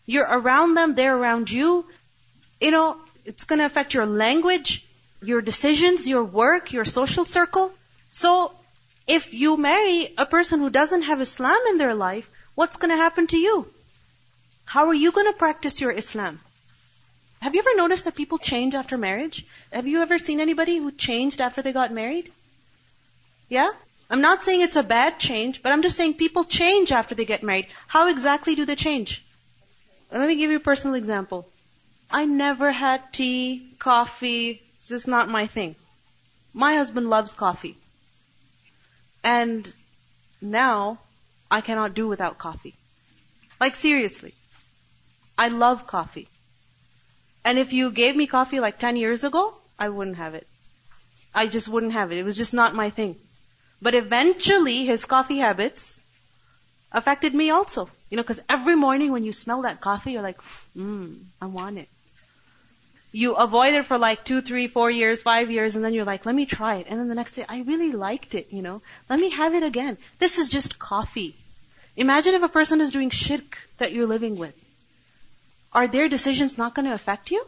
You're 0.06 0.26
around 0.26 0.74
them, 0.74 0.94
they're 0.94 1.16
around 1.16 1.50
you. 1.50 1.84
You 2.60 2.70
know, 2.70 2.96
it's 3.24 3.44
going 3.44 3.58
to 3.58 3.66
affect 3.66 3.94
your 3.94 4.06
language, 4.06 4.85
your 5.26 5.42
decisions, 5.42 6.06
your 6.06 6.24
work, 6.24 6.72
your 6.72 6.84
social 6.84 7.24
circle. 7.24 7.72
So, 8.10 8.52
if 9.06 9.32
you 9.34 9.56
marry 9.56 10.12
a 10.18 10.26
person 10.26 10.60
who 10.60 10.70
doesn't 10.70 11.02
have 11.02 11.20
Islam 11.20 11.58
in 11.70 11.78
their 11.78 11.94
life, 11.94 12.30
what's 12.54 12.76
going 12.76 12.90
to 12.90 12.96
happen 12.96 13.26
to 13.28 13.38
you? 13.38 13.66
How 14.64 14.88
are 14.88 14.94
you 14.94 15.12
going 15.12 15.26
to 15.32 15.38
practice 15.38 15.80
your 15.80 15.92
Islam? 15.92 16.40
Have 17.40 17.54
you 17.54 17.60
ever 17.60 17.76
noticed 17.76 18.04
that 18.04 18.16
people 18.16 18.38
change 18.38 18.74
after 18.74 18.96
marriage? 18.96 19.44
Have 19.72 19.86
you 19.86 20.02
ever 20.02 20.18
seen 20.18 20.40
anybody 20.40 20.78
who 20.78 20.90
changed 20.90 21.40
after 21.40 21.62
they 21.62 21.72
got 21.72 21.92
married? 21.92 22.32
Yeah? 23.48 23.70
I'm 24.10 24.20
not 24.20 24.42
saying 24.42 24.62
it's 24.62 24.76
a 24.76 24.82
bad 24.82 25.18
change, 25.18 25.62
but 25.62 25.72
I'm 25.72 25.82
just 25.82 25.96
saying 25.96 26.14
people 26.14 26.44
change 26.44 26.92
after 26.92 27.14
they 27.14 27.24
get 27.24 27.42
married. 27.42 27.66
How 27.86 28.08
exactly 28.08 28.54
do 28.54 28.64
they 28.64 28.76
change? 28.76 29.24
Let 30.10 30.28
me 30.28 30.36
give 30.36 30.50
you 30.50 30.58
a 30.58 30.68
personal 30.68 30.94
example. 30.94 31.46
I 32.10 32.24
never 32.24 32.70
had 32.70 33.12
tea, 33.12 33.68
coffee. 33.78 34.62
It's 34.86 34.90
just 34.92 35.08
not 35.08 35.28
my 35.28 35.48
thing. 35.48 35.74
My 36.54 36.76
husband 36.76 37.10
loves 37.10 37.34
coffee. 37.34 37.76
And 39.24 39.72
now 40.40 40.98
I 41.50 41.60
cannot 41.60 41.94
do 41.94 42.06
without 42.06 42.38
coffee. 42.38 42.72
Like 43.58 43.74
seriously. 43.74 44.32
I 45.36 45.48
love 45.48 45.88
coffee. 45.88 46.28
And 47.44 47.58
if 47.58 47.72
you 47.72 47.90
gave 47.90 48.14
me 48.14 48.28
coffee 48.28 48.60
like 48.60 48.78
10 48.78 48.96
years 48.96 49.24
ago, 49.24 49.54
I 49.76 49.88
wouldn't 49.88 50.18
have 50.18 50.36
it. 50.36 50.46
I 51.34 51.48
just 51.48 51.66
wouldn't 51.66 51.94
have 51.94 52.12
it. 52.12 52.18
It 52.18 52.24
was 52.24 52.36
just 52.36 52.54
not 52.54 52.72
my 52.72 52.90
thing. 52.90 53.16
But 53.82 53.96
eventually 53.96 54.84
his 54.84 55.04
coffee 55.04 55.38
habits 55.38 56.00
affected 56.92 57.34
me 57.34 57.50
also. 57.50 57.90
You 58.08 58.18
know, 58.18 58.22
because 58.22 58.38
every 58.48 58.76
morning 58.76 59.10
when 59.10 59.24
you 59.24 59.32
smell 59.32 59.62
that 59.62 59.80
coffee, 59.80 60.12
you're 60.12 60.22
like, 60.22 60.40
mmm, 60.76 61.24
I 61.42 61.46
want 61.46 61.78
it. 61.78 61.88
You 63.12 63.34
avoid 63.34 63.74
it 63.74 63.86
for 63.86 63.98
like 63.98 64.24
two, 64.24 64.40
three, 64.42 64.68
four 64.68 64.90
years, 64.90 65.22
five 65.22 65.50
years, 65.50 65.76
and 65.76 65.84
then 65.84 65.94
you're 65.94 66.04
like, 66.04 66.26
let 66.26 66.34
me 66.34 66.46
try 66.46 66.76
it. 66.76 66.86
And 66.88 66.98
then 66.98 67.08
the 67.08 67.14
next 67.14 67.32
day, 67.32 67.44
I 67.48 67.60
really 67.60 67.92
liked 67.92 68.34
it, 68.34 68.48
you 68.50 68.62
know. 68.62 68.82
Let 69.08 69.18
me 69.18 69.30
have 69.30 69.54
it 69.54 69.62
again. 69.62 69.96
This 70.18 70.38
is 70.38 70.48
just 70.48 70.78
coffee. 70.78 71.34
Imagine 71.96 72.34
if 72.34 72.42
a 72.42 72.48
person 72.48 72.80
is 72.80 72.90
doing 72.90 73.10
shirk 73.10 73.58
that 73.78 73.92
you're 73.92 74.06
living 74.06 74.36
with. 74.36 74.54
Are 75.72 75.88
their 75.88 76.08
decisions 76.08 76.58
not 76.58 76.74
going 76.74 76.86
to 76.86 76.94
affect 76.94 77.30
you? 77.30 77.46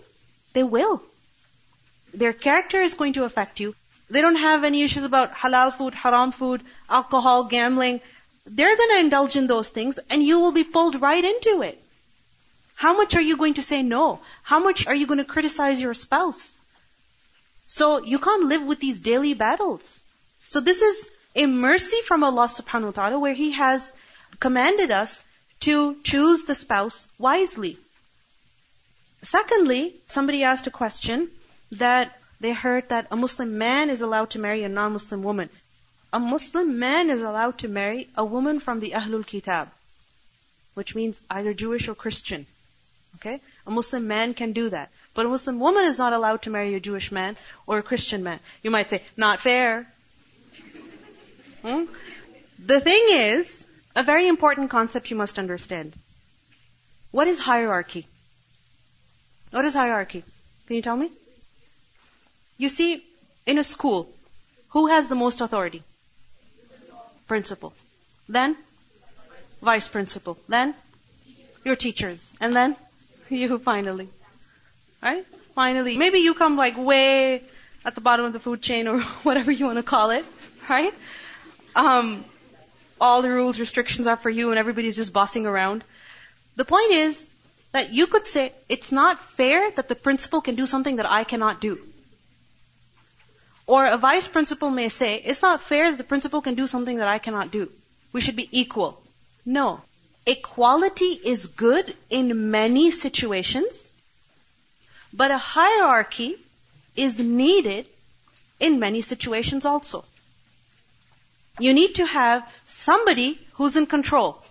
They 0.55 0.63
will. 0.63 1.03
Their 2.15 2.33
character 2.33 2.81
is 2.81 2.95
going 2.95 3.15
to 3.15 3.25
affect 3.25 3.61
you. 3.61 3.75
They 4.11 4.23
don't 4.23 4.37
have 4.37 4.65
any 4.65 4.83
issues 4.83 5.05
about 5.05 5.35
halal 5.35 5.75
food, 5.75 5.95
haram 5.95 6.33
food, 6.33 6.63
alcohol, 6.89 7.45
gambling. 7.45 8.01
They're 8.47 8.77
going 8.77 8.91
to 8.91 9.01
indulge 9.01 9.37
in 9.37 9.47
those 9.47 9.69
things 9.69 9.99
and 10.09 10.23
you 10.23 10.41
will 10.41 10.53
be 10.53 10.65
pulled 10.65 11.01
right 11.03 11.23
into 11.23 11.63
it. 11.63 11.83
How 12.85 12.97
much 12.97 13.15
are 13.17 13.27
you 13.29 13.37
going 13.37 13.55
to 13.55 13.63
say 13.69 13.83
no? 13.83 14.21
How 14.43 14.59
much 14.61 14.87
are 14.87 14.95
you 14.95 15.07
going 15.07 15.23
to 15.25 15.31
criticize 15.33 15.81
your 15.81 15.95
spouse? 15.95 16.59
So 17.67 17.87
you 18.13 18.19
can't 18.19 18.45
live 18.53 18.63
with 18.63 18.81
these 18.81 19.01
daily 19.01 19.35
battles. 19.35 20.01
So 20.49 20.61
this 20.61 20.83
is 20.83 21.09
a 21.35 21.47
mercy 21.47 22.01
from 22.07 22.25
Allah 22.25 22.49
subhanahu 22.57 22.91
wa 22.91 22.97
ta'ala 22.99 23.19
where 23.19 23.35
He 23.35 23.51
has 23.53 23.93
commanded 24.41 24.91
us 24.91 25.23
to 25.67 25.97
choose 26.05 26.45
the 26.45 26.55
spouse 26.55 27.09
wisely. 27.19 27.79
Secondly, 29.23 29.95
somebody 30.07 30.45
asked 30.45 30.67
a 30.69 30.77
question 30.83 31.29
that 31.73 32.17
they 32.41 32.53
heard 32.53 32.89
that 32.91 33.09
a 33.11 33.17
Muslim 33.17 33.59
man 33.59 33.91
is 33.91 34.01
allowed 34.01 34.31
to 34.31 34.39
marry 34.39 34.63
a 34.63 34.69
non-Muslim 34.69 35.23
woman 35.23 35.51
a 36.13 36.19
Muslim 36.19 36.79
man 36.79 37.11
is 37.11 37.23
allowed 37.23 37.59
to 37.59 37.69
marry 37.69 38.09
a 38.17 38.25
woman 38.25 38.61
from 38.61 38.81
the 38.81 38.93
Ahlul 38.93 39.27
Kitab, 39.27 39.69
which 40.75 40.95
means 40.95 41.21
either 41.29 41.53
Jewish 41.53 41.89
or 41.89 41.95
Christian. 41.95 42.47
Okay? 43.17 43.41
A 43.67 43.71
Muslim 43.71 44.07
man 44.07 44.35
can 44.35 44.53
do 44.53 44.71
that. 44.71 44.91
But 45.15 45.27
a 45.27 45.29
Muslim 45.29 45.59
woman 45.59 45.85
is 45.85 45.99
not 45.99 46.13
allowed 46.13 46.43
to 46.43 46.51
marry 46.51 46.75
a 46.75 46.81
Jewish 46.81 47.11
man 47.11 47.37
or 47.67 47.79
a 47.79 47.83
Christian 47.83 48.23
man. 48.23 48.41
You 48.63 48.71
might 48.71 48.91
say, 48.91 49.03
not 49.17 49.41
fair. 49.41 49.87
Hmm? 51.63 51.85
The 52.65 52.81
thing 52.81 53.07
is, 53.11 53.67
a 53.97 54.03
very 54.03 54.29
important 54.29 54.71
concept 54.71 55.11
you 55.11 55.17
must 55.17 55.39
understand. 55.39 55.93
What 57.11 57.27
is 57.27 57.39
hierarchy? 57.39 58.07
What 59.51 59.65
is 59.65 59.75
hierarchy? 59.75 60.23
Can 60.67 60.77
you 60.77 60.83
tell 60.83 60.97
me? 60.97 61.11
You 62.59 62.69
see, 62.69 63.05
in 63.47 63.59
a 63.59 63.65
school, 63.65 64.09
who 64.71 64.89
has 64.89 65.09
the 65.09 65.15
most 65.15 65.41
authority? 65.41 65.83
principal. 67.29 67.73
Then, 68.29 68.57
vice 69.63 69.87
principal. 69.87 70.39
Then, 70.49 70.75
your 71.65 71.77
teachers. 71.77 72.35
And 72.41 72.57
then, 72.57 72.75
you 73.31 73.59
finally. 73.59 74.09
Right? 75.03 75.25
Finally. 75.55 75.97
Maybe 75.99 76.19
you 76.19 76.35
come 76.35 76.57
like 76.57 76.77
way 76.77 77.43
at 77.85 77.95
the 77.95 78.01
bottom 78.01 78.27
of 78.27 78.33
the 78.33 78.41
food 78.41 78.63
chain 78.63 78.89
or 78.89 79.01
whatever 79.23 79.51
you 79.51 79.67
want 79.67 79.79
to 79.79 79.83
call 79.83 80.11
it. 80.11 80.25
Right? 80.69 80.95
Um, 81.77 82.25
all 83.01 83.23
the 83.23 83.29
rules, 83.29 83.61
restrictions 83.61 84.07
are 84.07 84.17
for 84.17 84.31
you 84.31 84.51
and 84.51 84.59
everybody's 84.59 84.97
just 84.97 85.13
bossing 85.13 85.47
around. 85.47 85.85
The 86.57 86.65
point 86.65 86.93
is 86.93 87.29
that 87.73 87.93
you 87.93 88.07
could 88.07 88.27
say, 88.27 88.53
it's 88.69 88.91
not 88.91 89.19
fair 89.19 89.71
that 89.73 89.89
the 89.89 89.95
principal 89.95 90.41
can 90.41 90.55
do 90.55 90.67
something 90.67 90.97
that 90.97 91.11
I 91.11 91.25
cannot 91.25 91.61
do. 91.61 91.79
Or 93.67 93.87
a 93.87 93.99
vice 93.99 94.27
principal 94.27 94.71
may 94.71 94.89
say, 94.89 95.17
it's 95.17 95.43
not 95.43 95.61
fair 95.61 95.91
that 95.91 95.99
the 95.99 96.05
principal 96.05 96.41
can 96.41 96.55
do 96.55 96.67
something 96.67 96.97
that 96.97 97.09
I 97.09 97.19
cannot 97.19 97.51
do. 97.51 97.71
We 98.13 98.23
should 98.23 98.37
be 98.37 98.49
equal. 98.51 99.01
No. 99.45 99.83
Equality 100.31 101.19
is 101.33 101.47
good 101.47 101.97
in 102.11 102.51
many 102.51 102.91
situations, 102.91 103.91
but 105.11 105.31
a 105.31 105.39
hierarchy 105.39 106.37
is 106.95 107.19
needed 107.19 107.87
in 108.61 108.79
many 108.79 109.01
situations 109.01 109.65
also. 109.65 110.05
You 111.59 111.73
need 111.73 111.95
to 111.95 112.05
have 112.05 112.47
somebody 112.67 113.39
who's 113.55 113.79
in 113.79 113.87
control. 113.87 114.43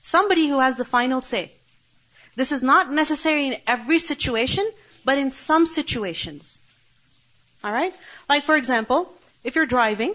Somebody 0.00 0.48
who 0.48 0.58
has 0.60 0.76
the 0.76 0.84
final 0.84 1.22
say. 1.22 1.50
This 2.36 2.52
is 2.52 2.62
not 2.62 2.92
necessary 2.92 3.46
in 3.46 3.56
every 3.66 4.00
situation, 4.00 4.70
but 5.02 5.16
in 5.16 5.30
some 5.30 5.64
situations. 5.64 6.58
Alright? 7.64 7.94
Like 8.28 8.44
for 8.44 8.56
example, 8.56 9.10
if 9.44 9.56
you're 9.56 9.72
driving, 9.74 10.14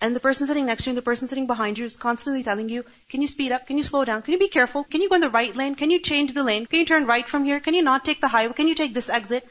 and 0.00 0.14
the 0.14 0.20
person 0.20 0.46
sitting 0.46 0.66
next 0.66 0.84
to 0.84 0.90
you 0.90 0.92
and 0.92 0.98
the 0.98 1.02
person 1.02 1.26
sitting 1.26 1.46
behind 1.48 1.76
you 1.76 1.84
is 1.84 1.96
constantly 1.96 2.44
telling 2.44 2.68
you, 2.68 2.84
can 3.08 3.20
you 3.20 3.26
speed 3.26 3.50
up? 3.50 3.66
Can 3.66 3.76
you 3.76 3.82
slow 3.82 4.04
down? 4.04 4.22
Can 4.22 4.32
you 4.32 4.38
be 4.38 4.48
careful? 4.48 4.84
Can 4.84 5.00
you 5.00 5.08
go 5.08 5.16
in 5.16 5.20
the 5.20 5.28
right 5.28 5.54
lane? 5.56 5.74
Can 5.74 5.90
you 5.90 5.98
change 5.98 6.34
the 6.34 6.44
lane? 6.44 6.66
Can 6.66 6.78
you 6.78 6.86
turn 6.86 7.06
right 7.06 7.28
from 7.28 7.44
here? 7.44 7.58
Can 7.58 7.74
you 7.74 7.82
not 7.82 8.04
take 8.04 8.20
the 8.20 8.28
highway? 8.28 8.52
Can 8.52 8.68
you 8.68 8.76
take 8.76 8.94
this 8.94 9.10
exit? 9.10 9.46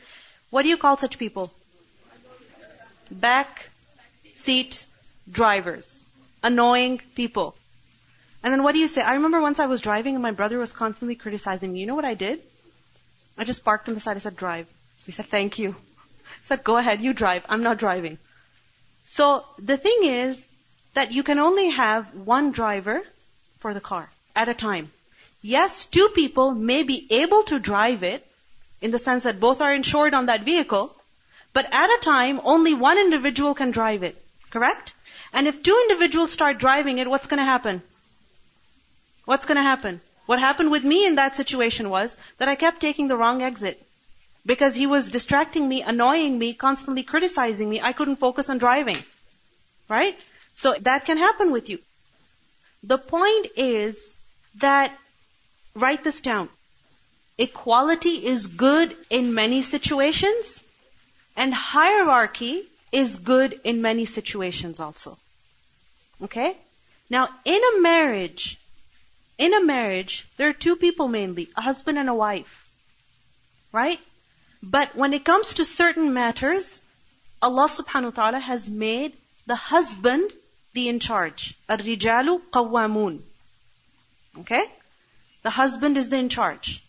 What 0.50 0.64
do 0.64 0.70
you 0.70 0.78
call 0.78 0.98
such 0.98 1.20
people? 1.20 1.52
Back 3.12 3.70
seat 4.36 4.86
drivers. 5.30 6.06
Annoying 6.42 7.02
people. 7.16 7.56
And 8.42 8.54
then 8.54 8.64
what 8.64 8.72
do 8.74 8.80
you 8.80 8.88
say? 8.88 9.02
I 9.02 9.16
remember 9.16 9.42
once 9.42 9.60
I 9.60 9.66
was 9.66 9.82
driving 9.82 10.16
and 10.16 10.24
my 10.24 10.32
brother 10.32 10.58
was 10.58 10.72
constantly 10.72 11.16
criticizing 11.16 11.74
me. 11.74 11.82
You 11.82 11.88
know 11.88 11.96
what 11.96 12.06
I 12.06 12.14
did? 12.14 12.40
I 13.38 13.44
just 13.44 13.66
parked 13.66 13.90
on 13.90 13.96
the 13.96 14.00
side. 14.00 14.16
I 14.16 14.20
said, 14.20 14.38
drive. 14.38 14.68
He 15.06 15.12
said, 15.12 15.26
thank 15.26 15.60
you 15.60 15.76
I 16.26 16.46
said, 16.46 16.64
go 16.64 16.78
ahead, 16.78 17.02
you 17.02 17.14
drive. 17.14 17.46
I'm 17.50 17.64
not 17.64 17.78
driving. 17.78 18.18
So 19.10 19.46
the 19.58 19.78
thing 19.78 20.00
is 20.04 20.46
that 20.94 21.14
you 21.14 21.24
can 21.24 21.40
only 21.40 21.70
have 21.70 22.14
one 22.14 22.52
driver 22.52 23.02
for 23.60 23.74
the 23.74 23.80
car 23.80 24.10
at 24.36 24.50
a 24.50 24.54
time. 24.54 24.92
Yes, 25.42 25.86
two 25.86 26.10
people 26.10 26.52
may 26.54 26.84
be 26.84 27.08
able 27.10 27.44
to 27.44 27.58
drive 27.58 28.04
it 28.04 28.28
in 28.82 28.92
the 28.92 29.00
sense 29.00 29.24
that 29.24 29.40
both 29.40 29.62
are 29.62 29.74
insured 29.74 30.14
on 30.14 30.26
that 30.26 30.42
vehicle, 30.42 30.94
but 31.54 31.72
at 31.72 31.90
a 31.90 32.00
time, 32.02 32.42
only 32.44 32.74
one 32.74 32.98
individual 32.98 33.56
can 33.56 33.72
drive 33.72 34.04
it. 34.04 34.22
Correct? 34.50 34.94
And 35.32 35.48
if 35.48 35.64
two 35.64 35.80
individuals 35.84 36.34
start 36.34 36.58
driving 36.58 36.98
it, 36.98 37.10
what's 37.10 37.28
going 37.28 37.40
to 37.40 37.52
happen? 37.56 37.82
What's 39.24 39.46
going 39.46 39.56
to 39.56 39.64
happen? 39.72 40.02
What 40.26 40.40
happened 40.40 40.70
with 40.70 40.84
me 40.84 41.06
in 41.06 41.16
that 41.16 41.38
situation 41.38 41.90
was 41.90 42.18
that 42.40 42.50
I 42.50 42.56
kept 42.56 42.82
taking 42.82 43.08
the 43.08 43.16
wrong 43.16 43.42
exit 43.42 43.82
because 44.48 44.74
he 44.74 44.88
was 44.88 45.12
distracting 45.12 45.68
me, 45.68 45.82
annoying 45.82 46.40
me, 46.40 46.54
constantly 46.54 47.04
criticizing 47.04 47.70
me. 47.70 47.82
I 47.82 47.92
couldn't 47.92 48.16
focus 48.16 48.50
on 48.50 48.58
driving. 48.58 48.98
Right? 49.90 50.18
So 50.56 50.76
that 50.82 51.06
can 51.06 51.18
happen 51.18 51.52
with 51.52 51.70
you. 51.70 51.80
The 52.84 52.98
point 52.98 53.48
is 53.58 54.18
that, 54.60 54.98
write 55.76 56.04
this 56.04 56.22
down. 56.22 56.50
Equality 57.38 58.26
is 58.26 58.48
good 58.48 58.96
in 59.10 59.34
many 59.34 59.62
situations, 59.62 60.64
and 61.36 61.54
hierarchy 61.54 62.64
is 62.92 63.18
good 63.18 63.60
in 63.64 63.82
many 63.82 64.06
situations 64.06 64.80
also. 64.80 65.18
Okay? 66.24 66.56
Now, 67.10 67.30
in 67.46 67.62
a 67.72 67.82
marriage, 67.82 68.60
in 69.38 69.54
a 69.54 69.64
marriage, 69.64 70.26
there 70.38 70.50
are 70.50 70.60
two 70.68 70.78
people 70.78 71.08
mainly, 71.08 71.50
a 71.56 71.62
husband 71.62 71.98
and 71.98 72.10
a 72.10 72.16
wife. 72.16 72.64
Right? 73.72 74.00
But 74.62 74.96
when 74.96 75.14
it 75.14 75.24
comes 75.24 75.56
to 75.56 75.66
certain 75.66 76.14
matters, 76.14 76.82
Allah 77.42 77.68
subhanahu 77.68 78.06
wa 78.06 78.10
ta'ala 78.12 78.40
has 78.40 78.70
made 78.70 79.14
the 79.46 79.56
husband 79.56 80.32
the 80.74 80.88
in 80.90 81.00
charge. 81.00 81.56
Ar-rijalu. 81.70 83.22
Okay? 84.40 84.66
The 85.44 85.50
husband 85.50 85.98
is 85.98 86.10
the 86.10 86.18
in 86.18 86.30
charge. 86.30 86.84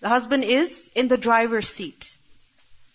The 0.00 0.08
husband 0.08 0.44
is 0.44 0.90
in 0.94 1.08
the 1.08 1.16
driver's 1.16 1.68
seat. 1.68 2.16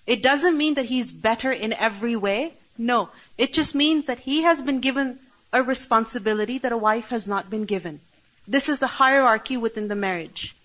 It 0.07 0.23
doesn't 0.23 0.57
mean 0.57 0.75
that 0.75 0.85
he's 0.85 1.11
better 1.11 1.51
in 1.51 1.73
every 1.73 2.15
way. 2.15 2.53
No. 2.77 3.09
It 3.37 3.53
just 3.53 3.75
means 3.75 4.05
that 4.05 4.19
he 4.19 4.43
has 4.43 4.61
been 4.61 4.79
given 4.79 5.19
a 5.53 5.61
responsibility 5.61 6.57
that 6.59 6.71
a 6.71 6.77
wife 6.77 7.09
has 7.09 7.27
not 7.27 7.49
been 7.49 7.65
given. 7.65 7.99
This 8.47 8.69
is 8.69 8.79
the 8.79 8.87
hierarchy 8.87 9.57
within 9.57 9.87
the 9.87 9.95
marriage. 9.95 10.55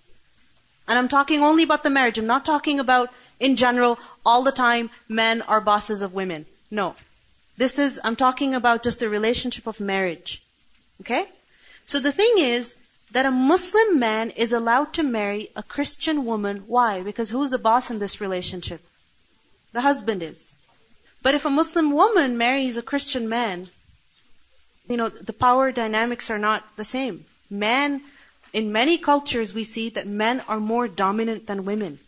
And 0.88 0.99
I'm 0.99 1.09
talking 1.09 1.42
only 1.42 1.62
about 1.62 1.83
the 1.83 1.90
marriage. 1.90 2.18
I'm 2.18 2.27
not 2.27 2.44
talking 2.44 2.81
about, 2.81 3.11
in 3.40 3.57
general, 3.57 3.99
all 4.25 4.42
the 4.42 4.53
time, 4.53 4.90
men 5.09 5.42
are 5.42 5.61
bosses 5.61 6.03
of 6.03 6.14
women. 6.14 6.46
No. 6.70 6.94
This 7.57 7.79
is, 7.79 7.99
I'm 8.03 8.16
talking 8.16 8.55
about 8.55 8.83
just 8.83 9.01
the 9.01 9.09
relationship 9.09 9.66
of 9.66 9.81
marriage. 9.81 10.42
Okay? 11.01 11.27
So 11.87 12.01
the 12.01 12.12
thing 12.12 12.35
is 12.38 12.77
that 13.12 13.27
a 13.27 13.31
Muslim 13.31 13.99
man 13.99 14.31
is 14.31 14.53
allowed 14.53 14.94
to 14.94 15.03
marry 15.03 15.51
a 15.57 15.62
Christian 15.62 16.25
woman. 16.25 16.64
Why? 16.66 17.03
Because 17.03 17.31
who's 17.31 17.51
the 17.51 17.59
boss 17.59 17.90
in 17.90 17.99
this 17.99 18.20
relationship? 18.20 18.81
The 19.72 19.81
husband 19.81 20.22
is. 20.22 20.55
But 21.22 21.35
if 21.35 21.44
a 21.44 21.51
Muslim 21.51 21.92
woman 21.92 22.38
marries 22.38 22.77
a 22.77 22.83
Christian 22.83 23.29
man, 23.29 23.68
you 24.88 24.96
know, 24.96 25.09
the 25.09 25.33
power 25.33 25.72
dynamics 25.72 26.31
are 26.31 26.38
not 26.38 26.64
the 26.77 26.85
same. 26.85 27.25
Man, 27.51 28.03
in 28.53 28.73
many 28.73 28.99
cultures 28.99 29.53
we 29.53 29.65
see 29.65 29.91
that 29.91 30.07
men 30.07 30.43
are 30.49 30.61
more 30.61 30.89
dominant 30.89 31.47
than 31.47 31.65
women. 31.65 31.99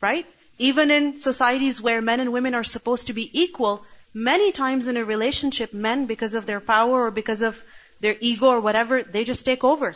Right? 0.00 0.26
Even 0.58 0.90
in 0.90 1.18
societies 1.18 1.80
where 1.80 2.00
men 2.00 2.20
and 2.20 2.32
women 2.32 2.54
are 2.54 2.64
supposed 2.64 3.08
to 3.08 3.12
be 3.12 3.30
equal, 3.32 3.84
many 4.14 4.52
times 4.52 4.86
in 4.86 4.96
a 4.96 5.04
relationship, 5.04 5.72
men, 5.72 6.06
because 6.06 6.34
of 6.34 6.46
their 6.46 6.60
power 6.60 7.06
or 7.06 7.10
because 7.10 7.42
of 7.42 7.62
their 8.00 8.16
ego 8.20 8.46
or 8.46 8.60
whatever, 8.60 9.02
they 9.02 9.24
just 9.24 9.44
take 9.44 9.64
over. 9.64 9.94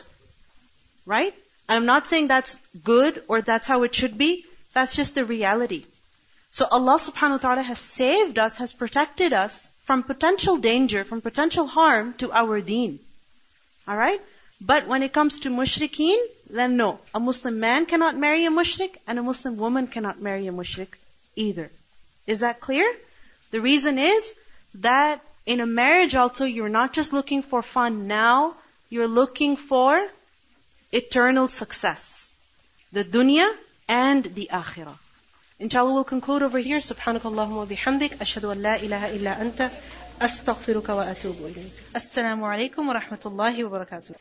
Right? 1.06 1.34
And 1.68 1.76
I'm 1.76 1.86
not 1.86 2.06
saying 2.06 2.28
that's 2.28 2.58
good 2.84 3.22
or 3.28 3.40
that's 3.40 3.66
how 3.66 3.82
it 3.84 3.94
should 3.94 4.18
be. 4.18 4.44
That's 4.72 4.94
just 4.94 5.14
the 5.14 5.24
reality. 5.24 5.84
So 6.50 6.66
Allah 6.70 6.98
subhanahu 6.98 7.38
wa 7.38 7.44
ta'ala 7.44 7.62
has 7.62 7.78
saved 7.78 8.38
us, 8.38 8.56
has 8.56 8.72
protected 8.72 9.32
us 9.32 9.68
from 9.84 10.02
potential 10.02 10.56
danger, 10.56 11.04
from 11.04 11.20
potential 11.20 11.66
harm 11.66 12.14
to 12.14 12.32
our 12.32 12.60
deen. 12.60 12.98
Alright? 13.88 14.20
But 14.61 14.87
when 14.87 15.03
it 15.03 15.11
comes 15.11 15.39
to 15.39 15.49
mushrikeen, 15.49 16.17
then 16.49 16.77
no. 16.77 16.99
A 17.13 17.19
Muslim 17.19 17.59
man 17.59 17.85
cannot 17.85 18.17
marry 18.17 18.45
a 18.45 18.49
mushrik 18.49 18.95
and 19.05 19.19
a 19.19 19.23
Muslim 19.23 19.57
woman 19.57 19.87
cannot 19.87 20.21
marry 20.21 20.47
a 20.47 20.51
mushrik 20.51 20.87
either. 21.35 21.69
Is 22.25 22.39
that 22.39 22.61
clear? 22.61 22.89
The 23.51 23.59
reason 23.59 23.99
is 23.99 24.33
that 24.75 25.21
in 25.45 25.59
a 25.59 25.65
marriage 25.65 26.15
also 26.15 26.45
you're 26.45 26.69
not 26.69 26.93
just 26.93 27.11
looking 27.13 27.43
for 27.43 27.61
fun 27.61 28.07
now, 28.07 28.55
you're 28.89 29.09
looking 29.09 29.57
for 29.57 30.07
eternal 30.91 31.49
success. 31.49 32.33
The 32.93 33.03
dunya 33.03 33.51
and 33.89 34.23
the 34.23 34.49
akhirah. 34.51 34.97
Inshallah 35.59 35.93
we'll 35.93 36.03
conclude 36.05 36.43
over 36.43 36.59
here. 36.59 36.79
سبحانك 36.79 37.25
اللهم 37.25 37.57
وبحمدك 37.57 38.21
أشهد 38.21 38.45
أن 38.45 38.61
لا 38.61 38.75
إله 38.75 39.15
إلا 39.15 39.41
أنت 39.41 39.71
أستغفرك 40.21 40.89
وأتوب 40.89 41.35
إليك. 41.39 41.71
السلام 41.95 42.43
عليكم 42.43 42.89
ورحمة 42.89 43.19
الله 43.25 43.63
وبركاته. 43.63 44.15